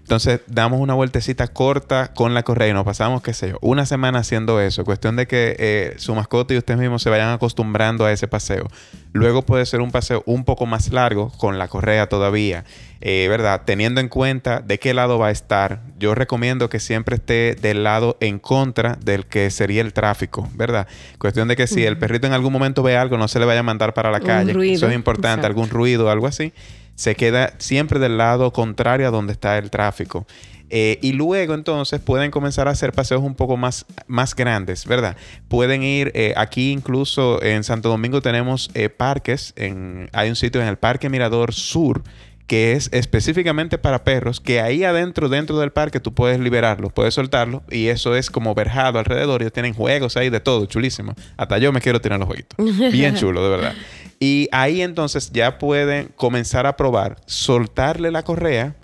Entonces 0.08 0.40
damos 0.46 0.80
una 0.80 0.94
vueltecita 0.94 1.48
corta 1.48 2.14
con 2.14 2.32
la 2.32 2.42
correa 2.42 2.68
y 2.68 2.72
nos 2.72 2.86
pasamos, 2.86 3.20
qué 3.20 3.34
sé 3.34 3.50
yo, 3.50 3.58
una 3.60 3.84
semana 3.84 4.20
haciendo 4.20 4.58
eso. 4.58 4.82
Cuestión 4.86 5.16
de 5.16 5.26
que 5.26 5.54
eh, 5.58 5.96
su 5.98 6.14
mascota 6.14 6.54
y 6.54 6.56
ustedes 6.56 6.80
mismos 6.80 7.02
se 7.02 7.10
vayan 7.10 7.28
acostumbrando 7.28 8.06
a 8.06 8.12
ese 8.12 8.26
paseo. 8.26 8.68
Luego 9.12 9.42
puede 9.42 9.66
ser 9.66 9.82
un 9.82 9.90
paseo 9.90 10.22
un 10.24 10.46
poco 10.46 10.64
más 10.64 10.90
largo 10.94 11.30
con 11.36 11.58
la 11.58 11.68
correa 11.68 12.08
todavía, 12.08 12.64
eh, 13.02 13.26
¿verdad? 13.28 13.64
Teniendo 13.66 14.00
en 14.00 14.08
cuenta 14.08 14.60
de 14.60 14.78
qué 14.78 14.94
lado 14.94 15.18
va 15.18 15.26
a 15.26 15.30
estar. 15.30 15.82
Yo 15.98 16.14
recomiendo 16.14 16.70
que 16.70 16.80
siempre 16.80 17.16
esté 17.16 17.54
del 17.60 17.84
lado 17.84 18.16
en 18.20 18.38
contra 18.38 18.96
del 19.04 19.26
que 19.26 19.50
sería 19.50 19.82
el 19.82 19.92
tráfico, 19.92 20.48
¿verdad? 20.54 20.88
Cuestión 21.18 21.48
de 21.48 21.56
que 21.56 21.66
si 21.66 21.84
el 21.84 21.98
perrito 21.98 22.26
en 22.26 22.32
algún 22.32 22.54
momento 22.54 22.82
ve 22.82 22.96
algo, 22.96 23.18
no 23.18 23.28
se 23.28 23.40
le 23.40 23.44
vaya 23.44 23.60
a 23.60 23.62
mandar 23.62 23.92
para 23.92 24.10
la 24.10 24.20
calle. 24.20 24.72
Eso 24.72 24.88
es 24.88 24.94
importante, 24.94 25.44
algún 25.44 25.68
ruido, 25.68 26.10
algo 26.10 26.26
así 26.26 26.54
se 26.98 27.14
queda 27.14 27.54
siempre 27.58 28.00
del 28.00 28.18
lado 28.18 28.52
contrario 28.52 29.06
a 29.06 29.12
donde 29.12 29.32
está 29.32 29.56
el 29.56 29.70
tráfico. 29.70 30.26
Eh, 30.68 30.98
y 31.00 31.12
luego 31.12 31.54
entonces 31.54 32.00
pueden 32.00 32.32
comenzar 32.32 32.66
a 32.66 32.72
hacer 32.72 32.92
paseos 32.92 33.22
un 33.22 33.36
poco 33.36 33.56
más, 33.56 33.86
más 34.08 34.34
grandes, 34.34 34.84
¿verdad? 34.84 35.16
Pueden 35.46 35.84
ir 35.84 36.10
eh, 36.14 36.34
aquí 36.36 36.72
incluso 36.72 37.40
en 37.40 37.62
Santo 37.62 37.88
Domingo 37.88 38.20
tenemos 38.20 38.68
eh, 38.74 38.88
parques, 38.88 39.54
en, 39.54 40.10
hay 40.12 40.28
un 40.28 40.34
sitio 40.34 40.60
en 40.60 40.66
el 40.66 40.76
Parque 40.76 41.08
Mirador 41.08 41.54
Sur 41.54 42.02
que 42.48 42.72
es 42.72 42.88
específicamente 42.92 43.76
para 43.76 44.04
perros, 44.04 44.40
que 44.40 44.60
ahí 44.62 44.82
adentro, 44.82 45.28
dentro 45.28 45.58
del 45.58 45.70
parque, 45.70 46.00
tú 46.00 46.14
puedes 46.14 46.40
liberarlo, 46.40 46.88
puedes 46.88 47.12
soltarlo, 47.12 47.62
y 47.70 47.88
eso 47.88 48.16
es 48.16 48.30
como 48.30 48.54
verjado 48.54 48.98
alrededor, 48.98 49.42
ellos 49.42 49.52
tienen 49.52 49.74
juegos 49.74 50.16
ahí 50.16 50.30
de 50.30 50.40
todo, 50.40 50.64
chulísimo. 50.64 51.14
Hasta 51.36 51.58
yo 51.58 51.72
me 51.72 51.82
quiero 51.82 52.00
tirar 52.00 52.18
los 52.18 52.26
jueguitos. 52.26 52.58
Bien 52.90 53.14
chulo, 53.16 53.44
de 53.44 53.50
verdad. 53.50 53.74
Y 54.20 54.48
ahí 54.52 54.82
entonces 54.82 55.30
ya 55.32 55.58
pueden 55.58 56.08
comenzar 56.16 56.66
a 56.66 56.76
probar, 56.76 57.16
soltarle 57.26 58.10
la 58.10 58.24
correa 58.24 58.76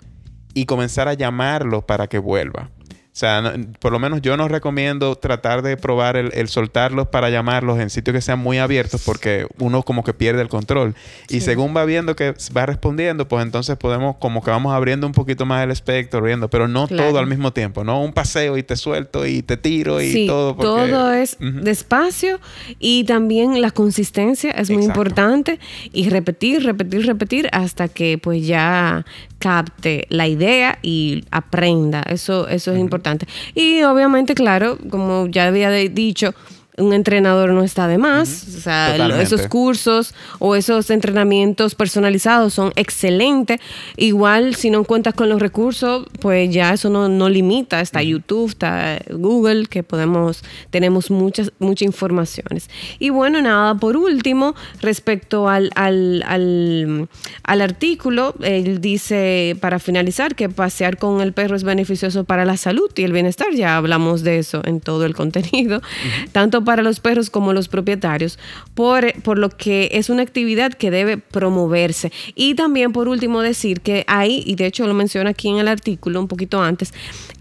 y 0.53 0.65
comenzar 0.65 1.07
a 1.07 1.13
llamarlo 1.13 1.85
para 1.85 2.07
que 2.07 2.19
vuelva. 2.19 2.69
O 3.15 3.17
sea, 3.17 3.55
por 3.79 3.93
lo 3.93 3.99
menos 3.99 4.21
yo 4.21 4.35
no 4.35 4.49
recomiendo 4.49 5.15
tratar 5.15 5.61
de 5.61 5.77
probar 5.77 6.17
el, 6.17 6.49
soltarlos 6.49 7.07
para 7.07 7.29
llamarlos 7.29 7.79
en 7.79 7.89
sitios 7.89 8.13
que 8.13 8.19
sean 8.19 8.39
muy 8.39 8.57
abiertos 8.57 9.03
porque 9.05 9.47
uno 9.57 9.83
como 9.83 10.03
que 10.03 10.13
pierde 10.13 10.41
el 10.41 10.49
control. 10.49 10.95
Y 11.29 11.39
según 11.39 11.73
va 11.73 11.85
viendo 11.85 12.17
que 12.17 12.33
va 12.55 12.65
respondiendo, 12.65 13.25
pues 13.25 13.45
entonces 13.45 13.77
podemos 13.77 14.17
como 14.17 14.43
que 14.43 14.51
vamos 14.51 14.73
abriendo 14.73 15.07
un 15.07 15.13
poquito 15.13 15.45
más 15.45 15.63
el 15.63 15.71
espectro, 15.71 16.21
viendo, 16.21 16.49
pero 16.49 16.67
no 16.67 16.89
todo 16.89 17.17
al 17.17 17.25
mismo 17.25 17.53
tiempo, 17.53 17.85
¿no? 17.85 18.03
Un 18.03 18.11
paseo 18.11 18.57
y 18.57 18.63
te 18.63 18.75
suelto 18.75 19.25
y 19.25 19.41
te 19.43 19.55
tiro 19.55 20.01
y 20.01 20.27
todo. 20.27 20.53
todo 20.53 21.13
es 21.13 21.37
despacio 21.39 22.41
y 22.79 23.05
también 23.05 23.61
la 23.61 23.71
consistencia 23.71 24.51
es 24.51 24.69
muy 24.69 24.83
importante 24.83 25.57
y 25.93 26.09
repetir, 26.09 26.65
repetir, 26.65 27.05
repetir 27.05 27.47
hasta 27.53 27.87
que 27.87 28.17
pues 28.17 28.45
ya 28.45 29.05
capte 29.45 30.07
la 30.09 30.27
idea 30.27 30.79
y 30.81 31.23
aprenda. 31.29 32.01
Eso, 32.01 32.47
eso 32.47 32.73
es 32.73 32.79
importante. 32.79 33.27
Y 33.53 33.83
obviamente, 33.83 34.33
claro, 34.33 34.79
como 34.89 35.27
ya 35.27 35.45
había 35.45 35.69
dicho, 35.69 36.33
un 36.77 36.93
entrenador 36.93 37.51
no 37.51 37.63
está 37.63 37.87
de 37.87 37.97
más. 37.97 38.45
O 38.57 38.59
sea, 38.59 38.95
esos 39.21 39.47
cursos 39.47 40.13
o 40.39 40.55
esos 40.55 40.89
entrenamientos 40.89 41.75
personalizados 41.75 42.53
son 42.53 42.73
excelentes. 42.75 43.59
Igual, 43.97 44.55
si 44.55 44.69
no 44.69 44.83
cuentas 44.83 45.13
con 45.13 45.29
los 45.29 45.41
recursos, 45.41 46.05
pues 46.19 46.53
ya 46.53 46.73
eso 46.73 46.89
no, 46.89 47.07
no 47.09 47.29
limita. 47.29 47.81
Está 47.81 48.03
YouTube, 48.03 48.49
está 48.49 48.99
Google, 49.09 49.67
que 49.67 49.83
podemos, 49.83 50.43
tenemos 50.69 51.11
muchas, 51.11 51.51
muchas 51.59 51.85
informaciones. 51.85 52.69
Y 52.99 53.09
bueno, 53.09 53.41
nada, 53.41 53.75
por 53.75 53.97
último, 53.97 54.55
respecto 54.81 55.47
al, 55.47 55.71
al, 55.75 56.23
al, 56.27 57.07
al 57.43 57.61
artículo, 57.61 58.35
él 58.41 58.81
dice, 58.81 59.57
para 59.61 59.79
finalizar, 59.79 60.35
que 60.35 60.49
pasear 60.49 60.97
con 60.97 61.21
el 61.21 61.33
perro 61.33 61.55
es 61.55 61.63
beneficioso 61.63 62.23
para 62.23 62.45
la 62.45 62.57
salud 62.57 62.91
y 62.95 63.03
el 63.03 63.13
bienestar. 63.13 63.47
Ya 63.53 63.77
hablamos 63.77 64.23
de 64.23 64.39
eso 64.39 64.61
en 64.65 64.81
todo 64.81 65.05
el 65.05 65.15
contenido. 65.15 65.81
Tanto 66.31 66.64
para 66.65 66.83
los 66.83 66.99
perros 66.99 67.29
como 67.29 67.53
los 67.53 67.67
propietarios, 67.67 68.37
por, 68.73 69.13
por 69.21 69.37
lo 69.37 69.49
que 69.49 69.89
es 69.93 70.09
una 70.09 70.23
actividad 70.23 70.73
que 70.73 70.91
debe 70.91 71.17
promoverse. 71.17 72.11
Y 72.35 72.55
también, 72.55 72.91
por 72.91 73.07
último, 73.07 73.41
decir 73.41 73.81
que 73.81 74.03
hay, 74.07 74.43
y 74.45 74.55
de 74.55 74.65
hecho 74.65 74.85
lo 74.87 74.93
menciona 74.93 75.29
aquí 75.29 75.49
en 75.49 75.57
el 75.57 75.67
artículo 75.67 76.19
un 76.19 76.27
poquito 76.27 76.61
antes, 76.61 76.93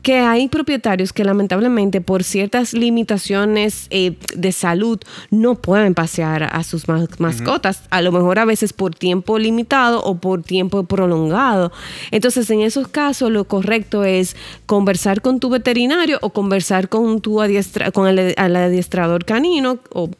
que 0.03 0.19
hay 0.19 0.49
propietarios 0.49 1.13
que 1.13 1.25
lamentablemente 1.25 2.03
por 2.03 2.25
ciertas 2.25 2.75
limitaciones 2.75 3.87
eh, 3.91 4.17
de 4.37 4.53
salud 4.53 5.01
no 5.31 5.55
pueden 5.55 5.95
pasear 5.95 6.43
a 6.43 6.63
sus 6.63 6.87
mascotas, 6.89 7.85
a 7.91 8.03
lo 8.03 8.13
mejor 8.13 8.39
a 8.39 8.45
veces 8.45 8.75
por 8.75 8.95
tiempo 8.95 9.39
limitado 9.39 10.03
o 10.03 10.19
por 10.19 10.43
tiempo 10.43 10.85
prolongado. 10.85 11.73
Entonces, 12.11 12.51
en 12.51 12.61
esos 12.61 12.89
casos 12.89 13.31
lo 13.31 13.45
correcto 13.45 14.05
es 14.05 14.37
conversar 14.67 15.23
con 15.23 15.41
tu 15.41 15.49
veterinario 15.49 16.19
o 16.21 16.31
conversar 16.31 16.89
con 16.89 17.21
tu 17.21 17.41
adiestra 17.41 17.91
con 17.91 18.07
el, 18.07 18.35
adiestrador 18.37 19.14
canino 19.23 19.79
o 19.93 20.11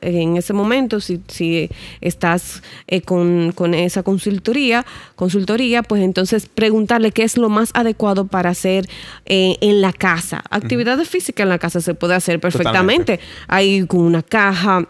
en 0.00 0.36
ese 0.36 0.52
momento, 0.52 1.00
si, 1.00 1.20
si 1.28 1.70
estás 2.00 2.62
eh, 2.86 3.02
con, 3.02 3.52
esa 3.74 4.02
consultoría, 4.02 4.84
consultoría, 5.16 5.82
pues 5.82 6.02
entonces 6.02 6.46
preguntarle 6.46 7.12
qué 7.12 7.22
es 7.22 7.36
lo 7.36 7.48
más 7.48 7.70
adecuado 7.74 8.26
para 8.26 8.50
hacer 8.50 8.88
eh, 9.26 9.56
en 9.60 9.80
la 9.80 9.92
casa. 9.92 10.42
Actividades 10.50 11.08
físicas 11.08 11.44
en 11.44 11.50
la 11.50 11.58
casa 11.58 11.80
se 11.80 11.94
puede 11.94 12.14
hacer 12.14 12.40
perfectamente. 12.40 13.20
Hay 13.46 13.86
con 13.86 14.00
una 14.00 14.22
caja 14.22 14.88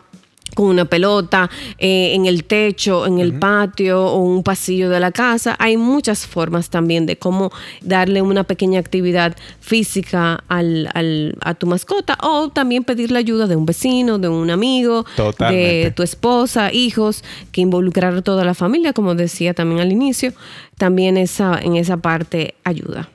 con 0.54 0.66
una 0.66 0.84
pelota, 0.84 1.50
eh, 1.78 2.14
en 2.14 2.26
el 2.26 2.44
techo, 2.44 3.06
en 3.06 3.18
el 3.18 3.38
patio 3.38 4.04
o 4.04 4.20
un 4.20 4.42
pasillo 4.42 4.90
de 4.90 5.00
la 5.00 5.12
casa. 5.12 5.56
Hay 5.58 5.76
muchas 5.76 6.26
formas 6.26 6.70
también 6.70 7.06
de 7.06 7.16
cómo 7.16 7.50
darle 7.82 8.22
una 8.22 8.44
pequeña 8.44 8.80
actividad 8.80 9.36
física 9.60 10.42
al, 10.48 10.88
al, 10.94 11.36
a 11.40 11.54
tu 11.54 11.66
mascota 11.66 12.18
o 12.22 12.48
también 12.48 12.84
pedirle 12.84 13.18
ayuda 13.18 13.46
de 13.46 13.56
un 13.56 13.66
vecino, 13.66 14.18
de 14.18 14.28
un 14.28 14.50
amigo, 14.50 15.04
de 15.38 15.92
tu 15.94 16.02
esposa, 16.02 16.72
hijos, 16.72 17.24
que 17.52 17.60
involucrar 17.60 18.14
a 18.14 18.22
toda 18.22 18.44
la 18.44 18.54
familia, 18.54 18.92
como 18.92 19.14
decía 19.14 19.54
también 19.54 19.80
al 19.80 19.92
inicio, 19.92 20.32
también 20.76 21.16
esa, 21.16 21.58
en 21.60 21.76
esa 21.76 21.98
parte 21.98 22.54
ayuda. 22.64 23.08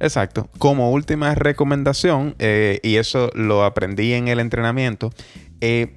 Exacto. 0.00 0.48
Como 0.58 0.90
última 0.90 1.34
recomendación, 1.34 2.34
eh, 2.38 2.80
y 2.82 2.96
eso 2.96 3.30
lo 3.34 3.64
aprendí 3.64 4.14
en 4.14 4.28
el 4.28 4.40
entrenamiento, 4.40 5.12
eh, 5.60 5.92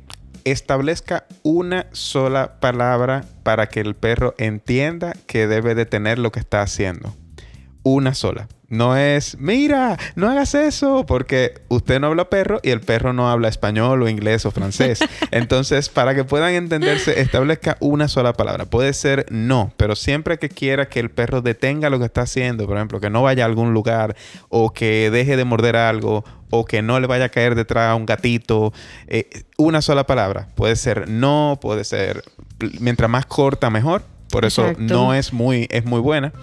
establezca 0.45 1.25
una 1.43 1.87
sola 1.91 2.59
palabra 2.59 3.25
para 3.43 3.67
que 3.67 3.79
el 3.79 3.95
perro 3.95 4.35
entienda 4.37 5.13
que 5.27 5.47
debe 5.47 5.75
de 5.75 5.85
tener 5.85 6.19
lo 6.19 6.31
que 6.31 6.39
está 6.39 6.61
haciendo. 6.61 7.15
Una 7.83 8.13
sola. 8.13 8.47
No 8.73 8.97
es, 8.97 9.37
mira, 9.37 9.99
no 10.15 10.31
hagas 10.31 10.55
eso, 10.55 11.05
porque 11.05 11.61
usted 11.67 11.99
no 11.99 12.07
habla 12.07 12.31
perro 12.31 12.59
y 12.63 12.71
el 12.71 12.81
perro 12.81 13.13
no 13.13 13.29
habla 13.29 13.47
español 13.47 14.01
o 14.01 14.09
inglés 14.09 14.47
o 14.47 14.51
francés. 14.51 14.99
Entonces, 15.31 15.89
para 15.89 16.15
que 16.15 16.23
puedan 16.23 16.55
entenderse, 16.55 17.21
establezca 17.21 17.77
una 17.81 18.07
sola 18.07 18.33
palabra. 18.33 18.65
Puede 18.65 18.93
ser 18.93 19.27
no, 19.29 19.71
pero 19.77 19.95
siempre 19.95 20.39
que 20.39 20.49
quiera 20.49 20.87
que 20.87 20.99
el 20.99 21.11
perro 21.11 21.43
detenga 21.43 21.91
lo 21.91 21.99
que 21.99 22.05
está 22.05 22.21
haciendo, 22.21 22.65
por 22.65 22.77
ejemplo, 22.77 22.99
que 22.99 23.11
no 23.11 23.21
vaya 23.21 23.43
a 23.43 23.45
algún 23.45 23.75
lugar 23.75 24.15
o 24.49 24.73
que 24.73 25.11
deje 25.11 25.37
de 25.37 25.45
morder 25.45 25.75
algo 25.75 26.25
o 26.49 26.65
que 26.65 26.81
no 26.81 26.99
le 26.99 27.05
vaya 27.05 27.25
a 27.25 27.29
caer 27.29 27.53
detrás 27.53 27.91
a 27.91 27.95
un 27.95 28.07
gatito, 28.07 28.73
eh, 29.05 29.43
una 29.57 29.83
sola 29.83 30.07
palabra. 30.07 30.47
Puede 30.55 30.75
ser 30.77 31.07
no, 31.07 31.59
puede 31.61 31.83
ser, 31.83 32.23
mientras 32.79 33.07
más 33.07 33.27
corta, 33.27 33.69
mejor 33.69 34.01
por 34.33 34.45
eso 34.45 34.73
no 34.79 35.13
es 35.13 35.31
muy, 35.31 35.67
es 35.69 35.85
muy 35.85 35.99
buena. 35.99 36.33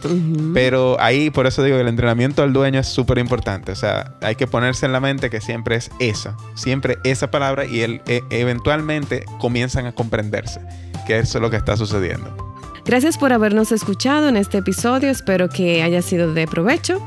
Pero 0.55 0.97
ahí, 1.01 1.31
por 1.31 1.49
eso 1.49 1.65
digo 1.65 1.77
que 1.77 1.83
el 1.83 1.89
entrenamiento 1.89 2.45
al 2.45 2.53
dueño 2.53 2.79
es 2.79 2.87
súper 2.87 3.19
importante. 3.19 3.73
O 3.73 3.75
sea, 3.75 4.15
hay 4.23 4.37
que 4.37 4.47
ponerse 4.47 4.87
en 4.87 4.93
la 4.93 5.01
mente 5.01 5.29
que 5.29 5.41
siempre 5.41 5.75
es 5.75 5.91
esa. 5.99 6.37
Siempre 6.55 6.99
esa 7.03 7.33
palabra 7.33 7.65
y 7.65 7.81
él, 7.81 8.01
e, 8.07 8.23
eventualmente 8.31 9.25
comienzan 9.41 9.87
a 9.87 9.93
comprenderse 9.93 10.61
que 11.05 11.19
eso 11.19 11.39
es 11.39 11.43
lo 11.43 11.51
que 11.51 11.57
está 11.57 11.77
sucediendo. 11.77 12.55
Gracias 12.85 13.19
por 13.19 13.33
habernos 13.33 13.73
escuchado 13.73 14.29
en 14.29 14.37
este 14.37 14.59
episodio. 14.59 15.11
Espero 15.11 15.49
que 15.49 15.83
haya 15.83 16.01
sido 16.01 16.33
de 16.33 16.47
provecho. 16.47 17.05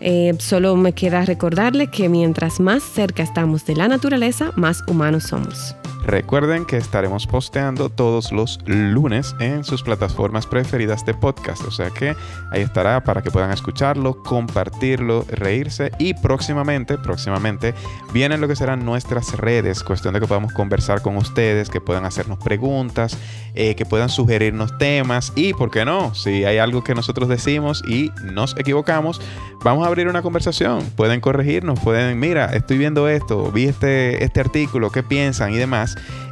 Eh, 0.00 0.32
solo 0.38 0.74
me 0.76 0.94
queda 0.94 1.26
recordarle 1.26 1.88
que 1.88 2.08
mientras 2.08 2.58
más 2.58 2.82
cerca 2.82 3.22
estamos 3.22 3.66
de 3.66 3.76
la 3.76 3.86
naturaleza, 3.86 4.50
más 4.56 4.82
humanos 4.88 5.24
somos. 5.24 5.76
Recuerden 6.04 6.64
que 6.64 6.76
estaremos 6.76 7.26
posteando 7.26 7.88
todos 7.88 8.32
los 8.32 8.58
lunes 8.66 9.36
en 9.38 9.62
sus 9.62 9.82
plataformas 9.82 10.46
preferidas 10.46 11.06
de 11.06 11.14
podcast, 11.14 11.64
o 11.64 11.70
sea 11.70 11.90
que 11.90 12.16
ahí 12.50 12.62
estará 12.62 13.04
para 13.04 13.22
que 13.22 13.30
puedan 13.30 13.52
escucharlo, 13.52 14.22
compartirlo, 14.22 15.24
reírse. 15.28 15.92
Y 15.98 16.14
próximamente, 16.14 16.98
próximamente 16.98 17.74
vienen 18.12 18.40
lo 18.40 18.48
que 18.48 18.56
serán 18.56 18.84
nuestras 18.84 19.36
redes, 19.36 19.84
cuestión 19.84 20.14
de 20.14 20.20
que 20.20 20.26
podamos 20.26 20.52
conversar 20.52 21.02
con 21.02 21.16
ustedes, 21.16 21.70
que 21.70 21.80
puedan 21.80 22.04
hacernos 22.04 22.38
preguntas, 22.38 23.16
eh, 23.54 23.76
que 23.76 23.86
puedan 23.86 24.08
sugerirnos 24.08 24.76
temas. 24.78 25.32
Y, 25.36 25.54
¿por 25.54 25.70
qué 25.70 25.84
no? 25.84 26.14
Si 26.14 26.44
hay 26.44 26.58
algo 26.58 26.82
que 26.82 26.94
nosotros 26.94 27.28
decimos 27.28 27.82
y 27.86 28.10
nos 28.24 28.56
equivocamos, 28.58 29.20
vamos 29.62 29.84
a 29.84 29.88
abrir 29.88 30.08
una 30.08 30.22
conversación, 30.22 30.82
pueden 30.96 31.20
corregirnos, 31.20 31.78
pueden, 31.78 32.18
mira, 32.18 32.46
estoy 32.46 32.78
viendo 32.78 33.08
esto, 33.08 33.52
vi 33.52 33.66
este, 33.66 34.24
este 34.24 34.40
artículo, 34.40 34.90
¿qué 34.90 35.02
piensan 35.02 35.52
y 35.52 35.58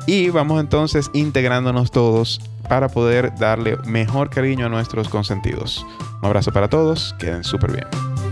Y 0.07 0.31
vamos 0.31 0.61
entonces 0.61 1.11
integrándonos 1.13 1.91
todos 1.91 2.41
para 2.69 2.89
poder 2.89 3.35
darle 3.39 3.77
mejor 3.85 4.31
cariño 4.31 4.67
a 4.67 4.69
nuestros 4.69 5.09
consentidos. 5.09 5.85
Un 6.21 6.27
abrazo 6.27 6.53
para 6.53 6.69
todos, 6.69 7.15
queden 7.19 7.45
súper 7.45 7.73
bien. 7.73 8.30